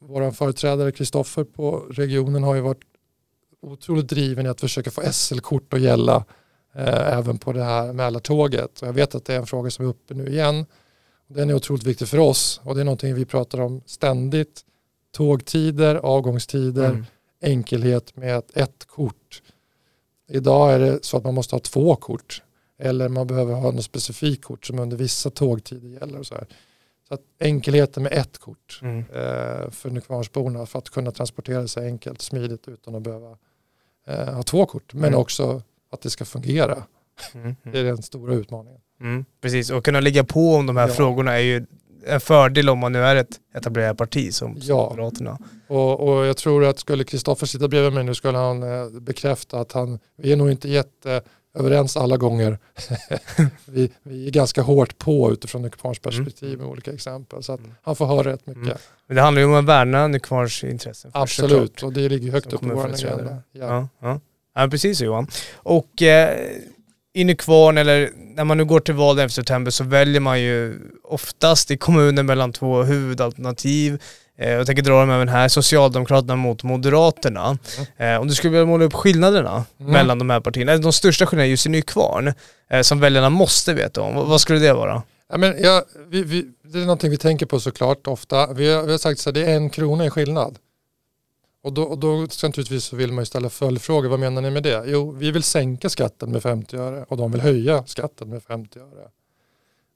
Vår 0.00 0.30
företrädare 0.30 0.92
Kristoffer 0.92 1.44
på 1.44 1.86
regionen 1.90 2.42
har 2.42 2.54
ju 2.54 2.60
varit 2.60 2.82
otroligt 3.62 4.08
driven 4.08 4.46
i 4.46 4.48
att 4.48 4.60
försöka 4.60 4.90
få 4.90 5.02
SL-kort 5.12 5.74
att 5.74 5.80
gälla 5.80 6.24
eh, 6.74 7.18
även 7.18 7.38
på 7.38 7.52
det 7.52 7.64
här 7.64 7.92
Mälartåget. 7.92 8.82
Och 8.82 8.88
jag 8.88 8.92
vet 8.92 9.14
att 9.14 9.24
det 9.24 9.34
är 9.34 9.38
en 9.38 9.46
fråga 9.46 9.70
som 9.70 9.84
är 9.84 9.88
uppe 9.88 10.14
nu 10.14 10.26
igen. 10.26 10.66
Den 11.26 11.50
är 11.50 11.54
otroligt 11.54 11.84
viktig 11.84 12.08
för 12.08 12.18
oss 12.18 12.60
och 12.64 12.74
det 12.74 12.80
är 12.80 12.84
någonting 12.84 13.14
vi 13.14 13.24
pratar 13.24 13.60
om 13.60 13.82
ständigt. 13.86 14.64
Tågtider, 15.12 15.94
avgångstider, 15.94 16.90
mm. 16.90 17.04
enkelhet 17.40 18.16
med 18.16 18.36
ett, 18.36 18.56
ett 18.56 18.84
kort. 18.86 19.42
Idag 20.28 20.72
är 20.72 20.78
det 20.78 21.04
så 21.04 21.16
att 21.16 21.24
man 21.24 21.34
måste 21.34 21.54
ha 21.54 21.60
två 21.60 21.96
kort 21.96 22.42
eller 22.78 23.08
man 23.08 23.26
behöver 23.26 23.54
ha 23.54 23.70
något 23.70 23.84
specifikt 23.84 24.44
kort 24.44 24.66
som 24.66 24.78
under 24.78 24.96
vissa 24.96 25.30
tågtider 25.30 25.88
gäller. 25.88 26.18
Och 26.18 26.26
så 26.26 26.34
här. 26.34 26.46
Så 27.08 27.14
att 27.14 27.20
enkelheten 27.38 28.02
med 28.02 28.12
ett 28.12 28.38
kort 28.38 28.80
mm. 28.82 28.98
eh, 28.98 29.70
för 29.70 29.90
Nykvarnsborna 29.90 30.66
för 30.66 30.78
att 30.78 30.90
kunna 30.90 31.10
transportera 31.10 31.68
sig 31.68 31.86
enkelt, 31.86 32.22
smidigt 32.22 32.68
utan 32.68 32.94
att 32.94 33.02
behöva 33.02 33.36
eh, 34.06 34.34
ha 34.34 34.42
två 34.42 34.66
kort. 34.66 34.94
Men 34.94 35.04
mm. 35.04 35.20
också 35.20 35.62
att 35.92 36.02
det 36.02 36.10
ska 36.10 36.24
fungera. 36.24 36.82
Mm. 37.34 37.56
Det 37.62 37.78
är 37.78 37.84
den 37.84 38.02
stora 38.02 38.34
utmaningen. 38.34 38.80
Mm. 39.00 39.24
Precis, 39.40 39.70
och 39.70 39.84
kunna 39.84 40.00
ligga 40.00 40.24
på 40.24 40.54
om 40.54 40.66
de 40.66 40.76
här 40.76 40.88
ja. 40.88 40.94
frågorna 40.94 41.32
är 41.32 41.42
ju 41.42 41.66
en 42.06 42.20
fördel 42.20 42.68
om 42.68 42.78
man 42.78 42.92
nu 42.92 42.98
är 42.98 43.16
ett 43.16 43.40
etablerat 43.54 43.96
parti 43.96 44.34
som, 44.34 44.56
ja. 44.60 44.88
Moderaterna. 44.90 45.38
Och, 45.68 46.00
och 46.00 46.26
jag 46.26 46.36
tror 46.36 46.64
att 46.64 46.78
skulle 46.78 47.04
Kristoffer 47.04 47.46
sitta 47.46 47.68
bredvid 47.68 47.92
mig 47.92 48.04
nu 48.04 48.14
skulle 48.14 48.38
han 48.38 48.62
eh, 48.62 49.00
bekräfta 49.00 49.60
att 49.60 49.72
han, 49.72 49.98
vi 50.16 50.32
är 50.32 50.36
nog 50.36 50.50
inte 50.50 50.68
jätteöverens 50.68 51.96
alla 51.96 52.16
gånger. 52.16 52.58
vi, 53.64 53.90
vi 54.02 54.26
är 54.26 54.30
ganska 54.30 54.62
hårt 54.62 54.98
på 54.98 55.32
utifrån 55.32 55.62
Nykvarns 55.62 55.98
perspektiv 55.98 56.58
med 56.58 56.66
olika 56.66 56.92
exempel. 56.92 57.42
Så 57.42 57.52
att 57.52 57.60
mm. 57.60 57.74
han 57.82 57.96
får 57.96 58.06
höra 58.06 58.32
rätt 58.32 58.46
mycket. 58.46 58.62
Mm. 58.62 58.78
Men 59.06 59.16
det 59.16 59.22
handlar 59.22 59.42
ju 59.42 59.48
om 59.48 59.54
att 59.54 59.64
värna 59.64 60.08
Nykvarns 60.08 60.64
intressen. 60.64 61.10
Absolut, 61.14 61.82
och 61.82 61.92
det 61.92 62.08
ligger 62.08 62.32
högt 62.32 62.52
upp 62.52 62.60
på 62.60 62.74
vår 62.74 62.90
agenda. 62.90 63.42
Ja. 63.52 63.66
Ja, 63.66 63.88
ja. 64.00 64.20
Ja, 64.54 64.68
precis 64.68 65.00
Johan. 65.00 65.26
Och 65.54 66.02
eh, 66.02 66.38
i 67.14 67.24
Nykvarn 67.24 67.78
eller 67.78 68.10
när 68.36 68.44
man 68.44 68.56
nu 68.56 68.64
går 68.64 68.80
till 68.80 68.94
val 68.94 69.18
efter 69.18 69.34
september 69.34 69.70
så 69.70 69.84
väljer 69.84 70.20
man 70.20 70.40
ju 70.40 70.78
oftast 71.04 71.70
i 71.70 71.76
kommunen 71.76 72.26
mellan 72.26 72.52
två 72.52 72.82
huvudalternativ. 72.82 74.02
Eh, 74.38 74.50
jag 74.50 74.66
tänker 74.66 74.82
dra 74.82 75.00
dem 75.00 75.10
även 75.10 75.28
här, 75.28 75.48
Socialdemokraterna 75.48 76.36
mot 76.36 76.62
Moderaterna. 76.62 77.58
Mm. 77.98 78.14
Eh, 78.14 78.20
om 78.20 78.28
du 78.28 78.34
skulle 78.34 78.50
vilja 78.50 78.66
måla 78.66 78.84
upp 78.84 78.94
skillnaderna 78.94 79.64
mm. 79.80 79.92
mellan 79.92 80.18
de 80.18 80.30
här 80.30 80.40
partierna, 80.40 80.76
de 80.76 80.92
största 80.92 81.26
skillnaderna 81.26 81.50
just 81.50 81.66
i 81.66 81.68
Nykvarn, 81.68 82.32
eh, 82.70 82.82
som 82.82 83.00
väljarna 83.00 83.30
måste 83.30 83.74
veta 83.74 84.00
om, 84.00 84.14
vad 84.14 84.40
skulle 84.40 84.58
det 84.58 84.72
vara? 84.72 85.02
Ja, 85.32 85.38
men 85.38 85.62
ja, 85.62 85.82
vi, 86.08 86.22
vi, 86.22 86.44
det 86.64 86.78
är 86.78 86.82
någonting 86.82 87.10
vi 87.10 87.16
tänker 87.16 87.46
på 87.46 87.60
såklart 87.60 88.06
ofta. 88.06 88.52
Vi 88.52 88.72
har, 88.72 88.82
vi 88.82 88.90
har 88.90 88.98
sagt 88.98 89.26
att 89.26 89.34
det 89.34 89.44
är 89.44 89.56
en 89.56 89.70
krona 89.70 90.06
i 90.06 90.10
skillnad. 90.10 90.58
Och 91.62 91.72
då, 91.72 91.82
och 91.82 91.98
då 91.98 92.16
naturligtvis 92.16 92.84
så 92.84 92.96
vill 92.96 93.12
man 93.12 93.22
ju 93.22 93.26
ställa 93.26 93.48
följdfrågor. 93.48 94.08
Vad 94.08 94.20
menar 94.20 94.42
ni 94.42 94.50
med 94.50 94.62
det? 94.62 94.84
Jo, 94.86 95.10
vi 95.10 95.30
vill 95.30 95.42
sänka 95.42 95.88
skatten 95.88 96.32
med 96.32 96.42
50 96.42 96.76
öre 96.76 97.04
och 97.08 97.16
de 97.16 97.32
vill 97.32 97.40
höja 97.40 97.86
skatten 97.86 98.28
med 98.28 98.42
50 98.42 98.78
öre. 98.78 99.10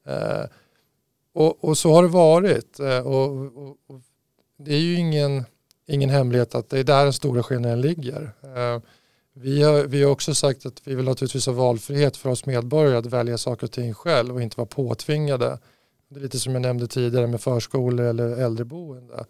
Eh, 0.06 0.46
och, 1.32 1.64
och, 1.64 1.78
så 1.78 1.92
har 1.92 2.02
det 2.02 2.08
varit. 2.08 2.80
Eh, 2.80 2.98
och, 2.98 3.30
och, 3.30 3.76
och, 3.86 4.00
det 4.58 4.74
är 4.74 4.80
ju 4.80 4.94
ingen, 4.94 5.44
ingen 5.86 6.10
hemlighet 6.10 6.54
att 6.54 6.70
det 6.70 6.78
är 6.78 6.84
där 6.84 7.04
den 7.04 7.12
stora 7.12 7.42
skillnaden 7.42 7.80
ligger. 7.80 8.32
Eh, 8.42 8.80
vi, 9.32 9.62
har, 9.62 9.84
vi 9.84 10.02
har 10.02 10.10
också 10.10 10.34
sagt 10.34 10.66
att 10.66 10.80
vi 10.84 10.94
vill 10.94 11.04
naturligtvis 11.04 11.46
ha 11.46 11.52
valfrihet 11.52 12.16
för 12.16 12.30
oss 12.30 12.46
medborgare 12.46 12.96
att 12.98 13.06
välja 13.06 13.38
saker 13.38 13.66
och 13.66 13.72
ting 13.72 13.94
själv 13.94 14.34
och 14.34 14.42
inte 14.42 14.56
vara 14.56 14.66
påtvingade. 14.66 15.58
Det 16.08 16.20
är 16.20 16.22
lite 16.22 16.38
som 16.38 16.52
jag 16.52 16.62
nämnde 16.62 16.86
tidigare 16.86 17.26
med 17.26 17.40
förskolor 17.40 18.06
eller 18.06 18.36
äldreboende. 18.36 19.24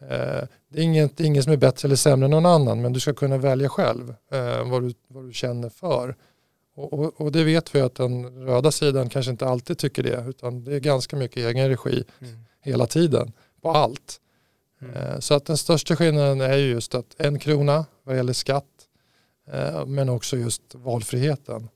Eh, 0.00 0.44
det 0.68 0.78
är 0.78 0.82
inget, 0.82 1.20
ingen 1.20 1.42
som 1.42 1.52
är 1.52 1.56
bättre 1.56 1.86
eller 1.86 1.96
sämre 1.96 2.24
än 2.24 2.30
någon 2.30 2.46
annan 2.46 2.82
men 2.82 2.92
du 2.92 3.00
ska 3.00 3.14
kunna 3.14 3.38
välja 3.38 3.68
själv 3.68 4.14
eh, 4.30 4.70
vad, 4.70 4.82
du, 4.82 4.94
vad 5.08 5.24
du 5.24 5.32
känner 5.32 5.68
för. 5.68 6.16
Och, 6.76 6.92
och, 6.92 7.20
och, 7.20 7.32
det 7.32 7.44
vet 7.44 7.74
vi 7.74 7.80
att 7.80 7.94
den 7.94 8.46
röda 8.46 8.72
sidan 8.72 9.08
kanske 9.08 9.30
inte 9.30 9.46
alltid 9.46 9.78
tycker 9.78 10.02
det 10.02 10.24
utan 10.28 10.64
det 10.64 10.74
är 10.74 10.80
ganska 10.80 11.16
mycket 11.16 11.36
egen 11.36 11.68
regi 11.68 12.04
mm. 12.20 12.44
hela 12.60 12.86
tiden 12.86 13.32
på 13.62 13.70
allt. 13.70 14.20
Mm. 14.80 14.94
Eh, 14.94 15.18
så 15.18 15.34
att 15.34 15.44
den 15.46 15.56
största 15.56 15.96
skillnaden 15.96 16.40
är 16.40 16.56
just 16.56 16.94
att 16.94 17.14
en 17.18 17.38
krona 17.38 17.86
vad 18.02 18.16
gäller 18.16 18.32
skatt 18.32 18.64
men 19.86 20.08
också 20.08 20.36
just 20.36 20.62
valfriheten 20.74 21.68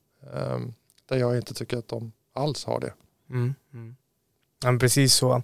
där 1.08 1.16
jag 1.16 1.36
inte 1.36 1.54
tycker 1.54 1.76
att 1.76 1.88
de 1.88 2.12
alls 2.32 2.64
har 2.64 2.80
det. 2.80 2.92
Mm. 3.30 3.54
mm. 3.72 3.96
Ja, 4.64 4.78
precis 4.80 5.14
så. 5.14 5.42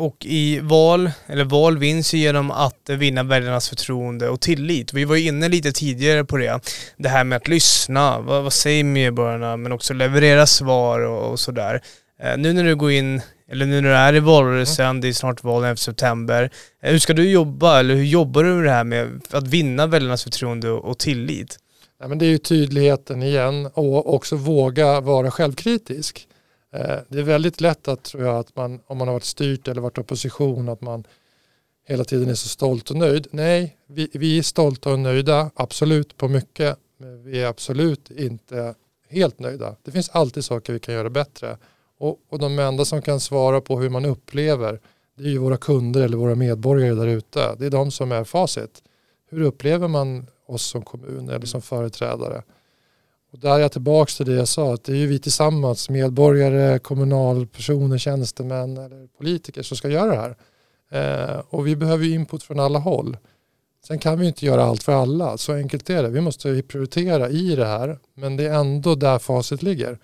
Och 0.00 0.26
i 0.26 0.60
val, 0.60 1.10
eller 1.26 1.44
val 1.44 1.78
vinns 1.78 2.14
ju 2.14 2.18
genom 2.18 2.50
att 2.50 2.88
vinna 2.88 3.22
väljarnas 3.22 3.68
förtroende 3.68 4.28
och 4.28 4.40
tillit. 4.40 4.92
Vi 4.92 5.04
var 5.04 5.16
ju 5.16 5.26
inne 5.26 5.48
lite 5.48 5.72
tidigare 5.72 6.24
på 6.24 6.36
det. 6.36 6.60
Det 6.96 7.08
här 7.08 7.24
med 7.24 7.36
att 7.36 7.48
lyssna, 7.48 8.20
vad, 8.20 8.42
vad 8.42 8.52
säger 8.52 8.84
medborgarna, 8.84 9.56
men 9.56 9.72
också 9.72 9.94
leverera 9.94 10.46
svar 10.46 11.00
och, 11.00 11.30
och 11.30 11.40
sådär. 11.40 11.82
Eh, 12.22 12.38
nu 12.38 12.52
när 12.52 12.64
du 12.64 12.76
går 12.76 12.90
in, 12.90 13.22
eller 13.50 13.66
nu 13.66 13.80
när 13.80 13.88
du 13.88 13.94
är 13.94 14.14
i 14.14 14.20
valrörelsen, 14.20 14.86
mm. 14.86 15.00
det 15.00 15.08
är 15.08 15.12
snart 15.12 15.44
val 15.44 15.64
efter 15.64 15.84
september. 15.84 16.50
Eh, 16.82 16.90
hur 16.92 16.98
ska 16.98 17.12
du 17.12 17.30
jobba, 17.30 17.80
eller 17.80 17.94
hur 17.94 18.04
jobbar 18.04 18.44
du 18.44 18.54
med 18.54 18.64
det 18.64 18.70
här 18.70 18.84
med 18.84 19.20
att 19.30 19.48
vinna 19.48 19.86
väljarnas 19.86 20.24
förtroende 20.24 20.70
och, 20.70 20.84
och 20.84 20.98
tillit? 20.98 21.58
Ja, 22.00 22.08
men 22.08 22.18
det 22.18 22.26
är 22.26 22.30
ju 22.30 22.38
tydligheten 22.38 23.22
igen 23.22 23.70
och 23.74 24.14
också 24.14 24.36
våga 24.36 25.00
vara 25.00 25.30
självkritisk. 25.30 26.26
Eh, 26.72 26.98
det 27.08 27.18
är 27.18 27.22
väldigt 27.22 27.60
lätt 27.60 27.88
att, 27.88 28.02
tror 28.02 28.24
jag, 28.24 28.36
att 28.36 28.56
man, 28.56 28.80
om 28.86 28.98
man 28.98 29.08
har 29.08 29.12
varit 29.12 29.24
styrt 29.24 29.68
eller 29.68 29.80
varit 29.80 29.98
opposition, 29.98 30.68
att 30.68 30.80
man 30.80 31.04
hela 31.86 32.04
tiden 32.04 32.28
är 32.28 32.34
så 32.34 32.48
stolt 32.48 32.90
och 32.90 32.96
nöjd. 32.96 33.26
Nej, 33.30 33.76
vi, 33.86 34.08
vi 34.12 34.38
är 34.38 34.42
stolta 34.42 34.92
och 34.92 34.98
nöjda, 34.98 35.50
absolut 35.54 36.16
på 36.16 36.28
mycket, 36.28 36.76
men 36.98 37.22
vi 37.22 37.42
är 37.42 37.46
absolut 37.46 38.10
inte 38.10 38.74
helt 39.08 39.38
nöjda. 39.38 39.76
Det 39.82 39.90
finns 39.90 40.08
alltid 40.08 40.44
saker 40.44 40.72
vi 40.72 40.80
kan 40.80 40.94
göra 40.94 41.10
bättre. 41.10 41.58
Och, 41.98 42.18
och 42.28 42.38
de 42.38 42.58
enda 42.58 42.84
som 42.84 43.02
kan 43.02 43.20
svara 43.20 43.60
på 43.60 43.80
hur 43.80 43.88
man 43.88 44.04
upplever, 44.04 44.80
det 45.16 45.24
är 45.24 45.28
ju 45.28 45.38
våra 45.38 45.56
kunder 45.56 46.00
eller 46.00 46.16
våra 46.16 46.34
medborgare 46.34 46.94
där 46.94 47.06
ute. 47.06 47.54
Det 47.58 47.66
är 47.66 47.70
de 47.70 47.90
som 47.90 48.12
är 48.12 48.24
facit. 48.24 48.82
Hur 49.30 49.40
upplever 49.40 49.88
man 49.88 50.26
oss 50.46 50.62
som 50.62 50.82
kommun 50.82 51.28
eller 51.28 51.46
som 51.46 51.62
företrädare? 51.62 52.42
Och 53.32 53.38
där 53.38 53.54
är 53.54 53.58
jag 53.58 53.72
tillbaka 53.72 54.10
till 54.10 54.26
det 54.26 54.34
jag 54.34 54.48
sa, 54.48 54.74
att 54.74 54.84
det 54.84 54.92
är 54.92 54.96
ju 54.96 55.06
vi 55.06 55.18
tillsammans, 55.18 55.90
medborgare, 55.90 56.78
kommunalpersoner, 56.78 57.98
tjänstemän 57.98 58.76
eller 58.76 59.06
politiker 59.06 59.62
som 59.62 59.76
ska 59.76 59.88
göra 59.88 60.10
det 60.10 60.16
här. 60.16 60.36
Eh, 60.90 61.42
och 61.48 61.66
vi 61.66 61.76
behöver 61.76 62.06
input 62.06 62.42
från 62.42 62.60
alla 62.60 62.78
håll. 62.78 63.16
Sen 63.86 63.98
kan 63.98 64.18
vi 64.18 64.26
inte 64.26 64.46
göra 64.46 64.64
allt 64.64 64.82
för 64.82 64.92
alla, 64.92 65.38
så 65.38 65.52
enkelt 65.52 65.90
är 65.90 66.02
det. 66.02 66.08
Vi 66.08 66.20
måste 66.20 66.62
prioritera 66.62 67.28
i 67.28 67.56
det 67.56 67.66
här, 67.66 67.98
men 68.14 68.36
det 68.36 68.46
är 68.46 68.54
ändå 68.54 68.94
där 68.94 69.18
facit 69.18 69.62
ligger. 69.62 69.98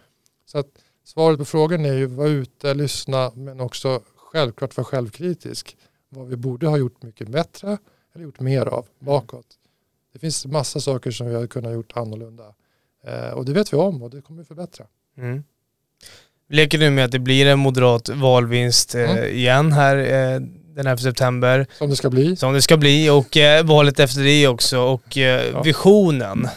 Så 0.47 0.59
att 0.59 0.69
svaret 1.05 1.39
på 1.39 1.45
frågan 1.45 1.85
är 1.85 1.95
ju 1.95 2.07
vara 2.07 2.29
ute, 2.29 2.75
lyssna, 2.75 3.33
men 3.35 3.61
också 3.61 4.03
självklart 4.17 4.77
vara 4.77 4.85
självkritisk. 4.85 5.77
Vad 6.09 6.29
vi 6.29 6.37
borde 6.37 6.67
ha 6.67 6.77
gjort 6.77 7.03
mycket 7.03 7.29
bättre 7.29 7.79
eller 8.15 8.25
gjort 8.25 8.41
mer 8.41 8.67
av 8.67 8.87
bakåt. 8.99 9.47
Det 10.13 10.19
finns 10.19 10.47
massa 10.47 10.81
saker 10.81 11.11
som 11.11 11.27
vi 11.27 11.35
hade 11.35 11.49
kunnat 11.49 11.73
gjort 11.73 11.97
annorlunda. 11.97 12.55
Eh, 13.07 13.31
och 13.31 13.45
det 13.45 13.53
vet 13.53 13.73
vi 13.73 13.77
om 13.77 14.03
och 14.03 14.11
det 14.11 14.23
kommer 14.23 14.43
vi 14.43 14.47
förbättra. 14.47 14.87
Mm. 15.19 15.45
Leker 16.49 16.79
du 16.79 16.91
med 16.91 17.05
att 17.05 17.13
det 17.13 17.19
blir 17.19 17.47
en 17.47 17.59
moderat 17.59 18.09
valvinst 18.09 18.95
eh, 18.95 19.11
mm. 19.11 19.25
igen 19.25 19.73
här 19.73 19.97
eh, 19.97 20.41
den 20.75 20.87
här 20.87 20.97
september? 20.97 21.67
Som 21.79 21.91
det 21.91 21.97
ska 21.97 22.11
bli. 22.11 22.37
Som 22.37 22.53
det 22.53 22.63
ska 22.63 22.77
bli 22.77 23.11
och 23.11 23.37
valet 23.65 24.01
efter 24.01 24.21
det 24.21 24.49
också 24.49 24.79
och 24.79 25.17
ja. 25.17 25.63
visionen. 25.63 26.49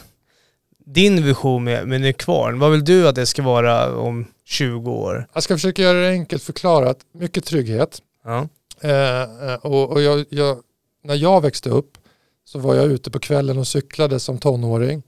Din 0.85 1.23
vision 1.23 1.63
med, 1.63 1.87
med 1.87 2.01
Nykvarn, 2.01 2.59
vad 2.59 2.71
vill 2.71 2.85
du 2.85 3.07
att 3.07 3.15
det 3.15 3.25
ska 3.25 3.41
vara 3.41 3.95
om 3.95 4.25
20 4.45 4.91
år? 4.91 5.27
Jag 5.33 5.43
ska 5.43 5.55
försöka 5.55 5.81
göra 5.81 5.99
det 5.99 6.09
enkelt 6.09 6.43
förklarat. 6.43 6.97
Mycket 7.13 7.45
trygghet. 7.45 8.01
Ja. 8.23 8.47
Och, 9.61 9.89
och 9.89 10.01
jag, 10.01 10.25
jag, 10.29 10.57
när 11.03 11.15
jag 11.15 11.41
växte 11.41 11.69
upp 11.69 11.97
så 12.45 12.59
var 12.59 12.75
jag 12.75 12.85
ute 12.85 13.11
på 13.11 13.19
kvällen 13.19 13.57
och 13.57 13.67
cyklade 13.67 14.19
som 14.19 14.37
tonåring. 14.37 15.03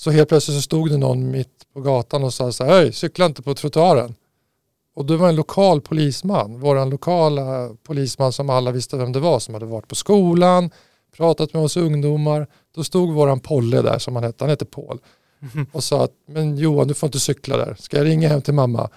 Så 0.00 0.10
helt 0.10 0.28
plötsligt 0.28 0.56
så 0.56 0.62
stod 0.62 0.90
det 0.90 0.96
någon 0.96 1.30
mitt 1.30 1.72
på 1.72 1.80
gatan 1.80 2.24
och 2.24 2.34
sa 2.34 2.52
så 2.52 2.64
här, 2.64 2.90
cykla 2.90 3.26
inte 3.26 3.42
på 3.42 3.54
trottoaren. 3.54 4.14
Och 4.94 5.04
det 5.04 5.16
var 5.16 5.28
en 5.28 5.36
lokal 5.36 5.80
polisman, 5.80 6.60
vår 6.60 6.86
lokala 6.86 7.70
polisman 7.82 8.32
som 8.32 8.50
alla 8.50 8.70
visste 8.70 8.96
vem 8.96 9.12
det 9.12 9.20
var, 9.20 9.38
som 9.38 9.54
hade 9.54 9.66
varit 9.66 9.88
på 9.88 9.94
skolan, 9.94 10.70
pratat 11.16 11.52
med 11.52 11.62
oss 11.62 11.76
ungdomar. 11.76 12.46
Då 12.74 12.84
stod 12.84 13.12
våran 13.12 13.40
Polle 13.40 13.82
där, 13.82 13.98
som 13.98 14.14
han 14.16 14.24
hette, 14.24 14.44
han 14.44 14.50
hette 14.50 14.64
Paul, 14.64 14.98
och 15.72 15.84
sa 15.84 16.04
att 16.04 16.14
men 16.26 16.56
Johan 16.56 16.88
du 16.88 16.94
får 16.94 17.06
inte 17.06 17.20
cykla 17.20 17.56
där, 17.56 17.76
ska 17.78 17.96
jag 17.96 18.06
ringa 18.06 18.28
hem 18.28 18.42
till 18.42 18.54
mamma? 18.54 18.90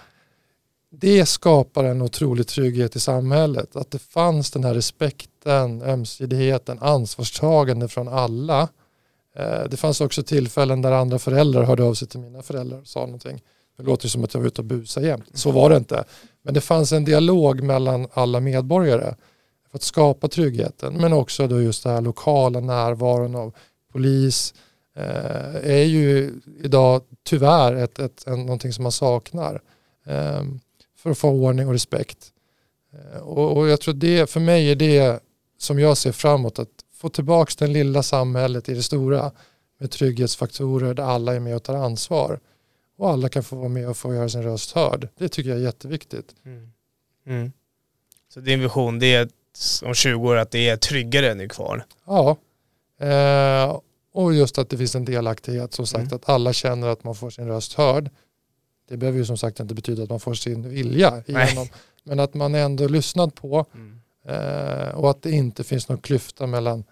Det 0.90 1.26
skapar 1.26 1.84
en 1.84 2.02
otrolig 2.02 2.46
trygghet 2.46 2.96
i 2.96 3.00
samhället, 3.00 3.76
att 3.76 3.90
det 3.90 3.98
fanns 3.98 4.50
den 4.50 4.64
här 4.64 4.74
respekten, 4.74 5.82
ömsesidigheten, 5.82 6.78
ansvarstagande 6.80 7.88
från 7.88 8.08
alla 8.08 8.68
Eh, 9.36 9.64
det 9.70 9.76
fanns 9.76 10.00
också 10.00 10.22
tillfällen 10.22 10.82
där 10.82 10.92
andra 10.92 11.18
föräldrar 11.18 11.62
hörde 11.62 11.82
av 11.82 11.94
sig 11.94 12.08
till 12.08 12.20
mina 12.20 12.42
föräldrar 12.42 12.80
och 12.80 12.86
sa 12.86 13.00
någonting. 13.00 13.42
Det 13.76 13.82
låter 13.82 14.08
som 14.08 14.24
att 14.24 14.34
jag 14.34 14.40
var 14.40 14.46
ute 14.46 14.60
och 14.60 14.64
busade 14.64 15.06
jämt. 15.06 15.30
Så 15.34 15.50
var 15.50 15.70
det 15.70 15.76
inte. 15.76 16.04
Men 16.42 16.54
det 16.54 16.60
fanns 16.60 16.92
en 16.92 17.04
dialog 17.04 17.62
mellan 17.62 18.08
alla 18.12 18.40
medborgare. 18.40 19.14
för 19.70 19.78
att 19.78 19.82
skapa 19.82 20.28
tryggheten. 20.28 20.94
Men 20.94 21.12
också 21.12 21.46
då 21.46 21.62
just 21.62 21.82
den 21.82 21.92
här 21.92 22.00
lokala 22.00 22.60
närvaron 22.60 23.34
av 23.34 23.54
polis 23.92 24.54
eh, 24.96 25.70
är 25.72 25.84
ju 25.84 26.34
idag 26.62 27.02
tyvärr 27.24 27.74
ett, 27.74 27.98
ett, 27.98 28.26
en, 28.26 28.40
någonting 28.40 28.72
som 28.72 28.82
man 28.82 28.92
saknar 28.92 29.62
eh, 30.06 30.42
för 30.98 31.10
att 31.10 31.18
få 31.18 31.28
ordning 31.28 31.66
och 31.66 31.72
respekt. 31.72 32.32
Eh, 32.92 33.20
och, 33.20 33.56
och, 33.56 33.68
jag 33.68 33.80
tror 33.80 33.94
det, 33.94 34.30
för 34.30 34.40
mig 34.40 34.70
är 34.70 34.76
det 34.76 35.20
som 35.58 35.78
jag 35.78 35.96
ser 35.96 36.12
framåt, 36.12 36.58
att 36.58 36.83
få 37.04 37.08
tillbaka 37.08 37.52
det 37.58 37.66
lilla 37.66 38.02
samhället 38.02 38.68
i 38.68 38.74
det 38.74 38.82
stora 38.82 39.32
med 39.78 39.90
trygghetsfaktorer 39.90 40.94
där 40.94 41.02
alla 41.02 41.34
är 41.34 41.40
med 41.40 41.56
och 41.56 41.62
tar 41.62 41.74
ansvar. 41.74 42.40
Och 42.98 43.10
alla 43.10 43.28
kan 43.28 43.42
få 43.42 43.56
vara 43.56 43.68
med 43.68 43.88
och 43.88 43.96
få 43.96 44.14
göra 44.14 44.28
sin 44.28 44.42
röst 44.42 44.72
hörd. 44.72 45.08
Det 45.18 45.28
tycker 45.28 45.50
jag 45.50 45.58
är 45.58 45.62
jätteviktigt. 45.62 46.34
Mm. 46.44 46.72
Mm. 47.26 47.52
Så 48.28 48.40
din 48.40 48.60
vision 48.60 48.98
det 48.98 49.14
är 49.14 49.28
om 49.82 49.94
20 49.94 50.28
år 50.28 50.36
att 50.36 50.50
det 50.50 50.68
är 50.68 50.76
tryggare 50.76 51.30
än 51.30 51.48
kvar? 51.48 51.84
Ja. 52.06 52.36
Eh, 53.00 53.80
och 54.12 54.34
just 54.34 54.58
att 54.58 54.70
det 54.70 54.78
finns 54.78 54.94
en 54.94 55.04
delaktighet 55.04 55.72
som 55.72 55.86
sagt 55.86 56.02
mm. 56.02 56.16
att 56.16 56.28
alla 56.28 56.52
känner 56.52 56.88
att 56.88 57.04
man 57.04 57.14
får 57.14 57.30
sin 57.30 57.46
röst 57.46 57.74
hörd. 57.74 58.10
Det 58.88 58.96
behöver 58.96 59.18
ju 59.18 59.24
som 59.24 59.38
sagt 59.38 59.60
inte 59.60 59.74
betyda 59.74 60.02
att 60.02 60.10
man 60.10 60.20
får 60.20 60.34
sin 60.34 60.68
vilja 60.68 61.22
igenom. 61.26 61.66
Men 62.04 62.20
att 62.20 62.34
man 62.34 62.54
är 62.54 62.64
ändå 62.64 62.88
lyssnad 62.88 63.34
på 63.34 63.66
mm. 63.74 64.00
eh, 64.28 64.88
och 64.88 65.10
att 65.10 65.22
det 65.22 65.30
inte 65.30 65.64
finns 65.64 65.88
någon 65.88 65.98
klyfta 65.98 66.46
mellan 66.46 66.84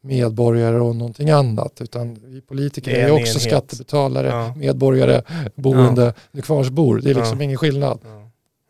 medborgare 0.00 0.80
och 0.80 0.96
någonting 0.96 1.30
annat. 1.30 1.80
Utan 1.80 2.18
vi 2.24 2.40
politiker 2.40 2.90
är, 2.90 3.08
är 3.08 3.10
också 3.10 3.38
enhet. 3.38 3.42
skattebetalare, 3.42 4.28
ja. 4.28 4.54
medborgare, 4.56 5.22
boende, 5.54 6.04
ja. 6.04 6.12
Nykvarnsbor. 6.30 7.00
Det 7.00 7.10
är 7.10 7.14
liksom 7.14 7.38
ja. 7.38 7.44
ingen 7.44 7.58
skillnad. 7.58 7.98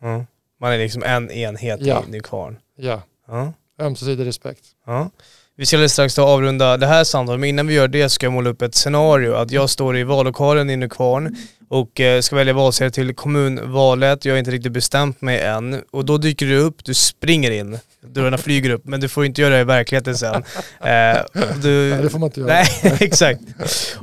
Ja. 0.00 0.24
Man 0.60 0.72
är 0.72 0.78
liksom 0.78 1.02
en 1.02 1.30
enhet 1.30 1.80
i 1.80 1.94
Nykvarn. 2.08 2.58
Ja. 2.76 3.02
ömsesidig 3.80 4.26
respekt. 4.26 4.64
Vi 5.61 5.66
ska 5.66 5.88
strax 5.88 6.14
ta 6.14 6.23
avrunda 6.23 6.77
det 6.77 6.87
här 6.87 7.05
samtalet, 7.05 7.40
men 7.40 7.49
innan 7.49 7.66
vi 7.66 7.75
gör 7.75 7.88
det 7.88 8.09
ska 8.09 8.27
jag 8.27 8.33
måla 8.33 8.51
upp 8.51 8.62
ett 8.62 8.75
scenario. 8.75 9.35
Att 9.35 9.51
jag 9.51 9.70
står 9.70 9.96
i 9.96 10.05
vallokalen 10.05 10.70
i 10.70 10.77
Nykvarn 10.77 11.37
och 11.68 12.01
eh, 12.01 12.20
ska 12.20 12.37
välja 12.37 12.55
valsedel 12.55 12.92
till 12.92 13.14
kommunvalet. 13.14 14.25
Jag 14.25 14.33
har 14.33 14.38
inte 14.38 14.51
riktigt 14.51 14.73
bestämt 14.73 15.20
mig 15.20 15.40
än. 15.40 15.83
Och 15.90 16.05
då 16.05 16.18
dyker 16.18 16.46
du 16.46 16.59
upp, 16.59 16.85
du 16.85 16.94
springer 16.94 17.51
in. 17.51 17.79
Dörrarna 18.07 18.38
flyger 18.38 18.70
upp, 18.70 18.85
men 18.85 19.01
du 19.01 19.09
får 19.09 19.25
inte 19.25 19.40
göra 19.40 19.55
det 19.55 19.61
i 19.61 19.64
verkligheten 19.64 20.16
sen. 20.16 20.42
Eh, 20.81 21.18
du, 21.62 21.90
nej, 21.90 22.03
det 22.03 22.11
får 22.11 22.18
man 22.18 22.27
inte 22.27 22.40
göra. 22.40 22.53
Nej, 22.53 22.66
exakt. 23.01 23.40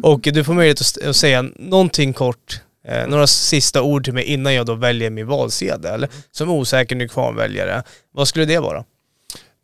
Och 0.03 0.19
du 0.21 0.43
får 0.43 0.53
möjlighet 0.53 0.81
att, 1.07 1.15
säga 1.15 1.45
någonting 1.55 2.13
kort, 2.13 2.61
eh, 2.87 3.07
några 3.07 3.27
sista 3.27 3.81
ord 3.81 4.03
till 4.03 4.13
mig 4.13 4.23
innan 4.23 4.53
jag 4.53 4.65
då 4.65 4.73
väljer 4.73 5.09
min 5.09 5.27
valsedel. 5.27 6.07
Som 6.31 6.49
osäker 6.49 6.95
Nykvarnväljare. 6.95 7.83
Vad 8.13 8.27
skulle 8.27 8.45
det 8.45 8.59
vara? 8.59 8.83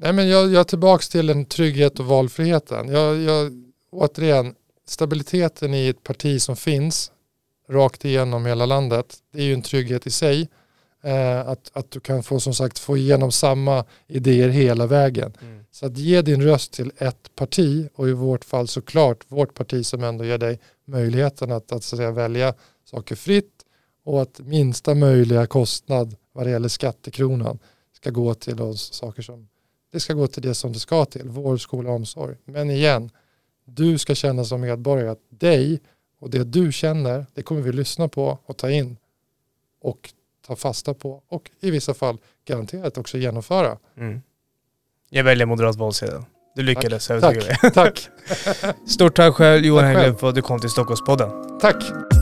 Nej, 0.04 0.14
men 0.14 0.28
jag, 0.28 0.52
jag 0.52 0.60
är 0.60 0.64
tillbaka 0.64 1.04
till 1.04 1.30
en 1.30 1.46
trygghet 1.46 2.00
och 2.00 2.06
valfriheten. 2.06 2.90
Jag, 2.90 3.22
jag, 3.22 3.64
återigen, 3.92 4.56
stabiliteten 4.88 5.74
i 5.74 5.88
ett 5.88 6.04
parti 6.04 6.42
som 6.42 6.56
finns 6.56 7.12
rakt 7.70 8.06
igenom 8.06 8.46
hela 8.46 8.66
landet, 8.66 9.18
det 9.34 9.40
är 9.40 9.46
ju 9.46 9.54
en 9.54 9.62
trygghet 9.62 10.08
i 10.08 10.12
sig. 10.12 10.50
Eh, 11.04 11.40
att, 11.40 11.72
att 11.74 11.92
du 11.92 12.00
kan 12.00 12.24
få 12.24 12.40
som 12.40 12.54
sagt 12.54 12.80
få 12.80 12.98
igenom 12.98 13.32
samma 13.32 13.86
idéer 14.08 14.50
hela 14.50 14.88
vägen. 14.88 15.34
Mm. 15.42 15.66
Så 15.72 15.86
att 15.86 15.98
ge 15.98 16.22
din 16.22 16.42
röst 16.42 16.74
till 16.74 16.92
ett 16.98 17.36
parti 17.36 17.90
och 17.96 18.10
i 18.10 18.14
vårt 18.14 18.46
fall 18.46 18.68
såklart 18.68 19.26
vårt 19.28 19.54
parti 19.54 19.86
som 19.86 20.04
ändå 20.04 20.26
ger 20.26 20.38
dig 20.38 20.60
möjligheten 20.86 21.52
att, 21.52 21.72
att, 21.72 21.84
så 21.84 21.96
att 21.96 21.98
säga, 21.98 22.12
välja 22.12 22.54
saker 22.86 23.16
fritt 23.16 23.54
och 24.06 24.22
att 24.22 24.40
minsta 24.40 24.96
möjliga 24.96 25.48
kostnad 25.48 26.16
vad 26.32 26.46
det 26.46 26.52
gäller 26.52 26.70
skattekronan 26.70 27.60
ska 27.94 28.10
gå 28.10 28.34
till 28.34 28.62
oss 28.62 28.94
saker 28.94 29.22
som 29.22 29.48
det 29.94 30.00
ska 30.00 30.14
gå 30.14 30.28
till 30.28 30.42
det 30.42 30.56
som 30.56 30.74
det 30.74 30.80
ska 30.80 31.06
till, 31.06 31.30
vård, 31.30 31.62
skola 31.62 31.90
och 31.90 31.96
omsorg. 31.96 32.36
Men 32.46 32.70
igen, 32.70 33.10
du 33.66 33.98
ska 33.98 34.16
känna 34.16 34.44
som 34.44 34.62
medborgare 34.62 35.10
att 35.10 35.22
dig 35.30 35.82
och 36.20 36.30
det 36.30 36.44
du 36.44 36.72
känner, 36.72 37.26
det 37.34 37.42
kommer 37.42 37.62
vi 37.62 37.72
lyssna 37.72 38.08
på 38.08 38.40
och 38.46 38.58
ta 38.58 38.70
in 38.72 38.98
och 39.82 40.14
ta 40.48 40.56
fasta 40.56 40.94
på 40.94 41.24
och 41.28 41.52
i 41.60 41.72
vissa 41.72 41.94
fall 41.94 42.18
garanterat 42.46 42.98
också 42.98 43.18
genomföra. 43.18 43.78
Mm. 43.98 44.22
Jag 45.10 45.24
väljer 45.24 45.46
moderat 45.46 45.76
valsedel. 45.76 46.24
Du 46.56 46.64
lyckades 46.64 47.08
tack. 47.08 47.24
övertyga 47.24 47.58
mig. 47.62 47.72
Tack. 47.74 48.10
Stort 48.88 49.16
tack 49.16 49.36
själv 49.36 49.66
Johan 49.66 49.86
Hägglund 49.86 50.20
för 50.20 50.30
att 50.30 50.36
du 50.36 50.42
kom 50.42 50.60
till 50.60 50.70
Stockholmspodden. 50.70 51.60
Tack. 51.62 52.13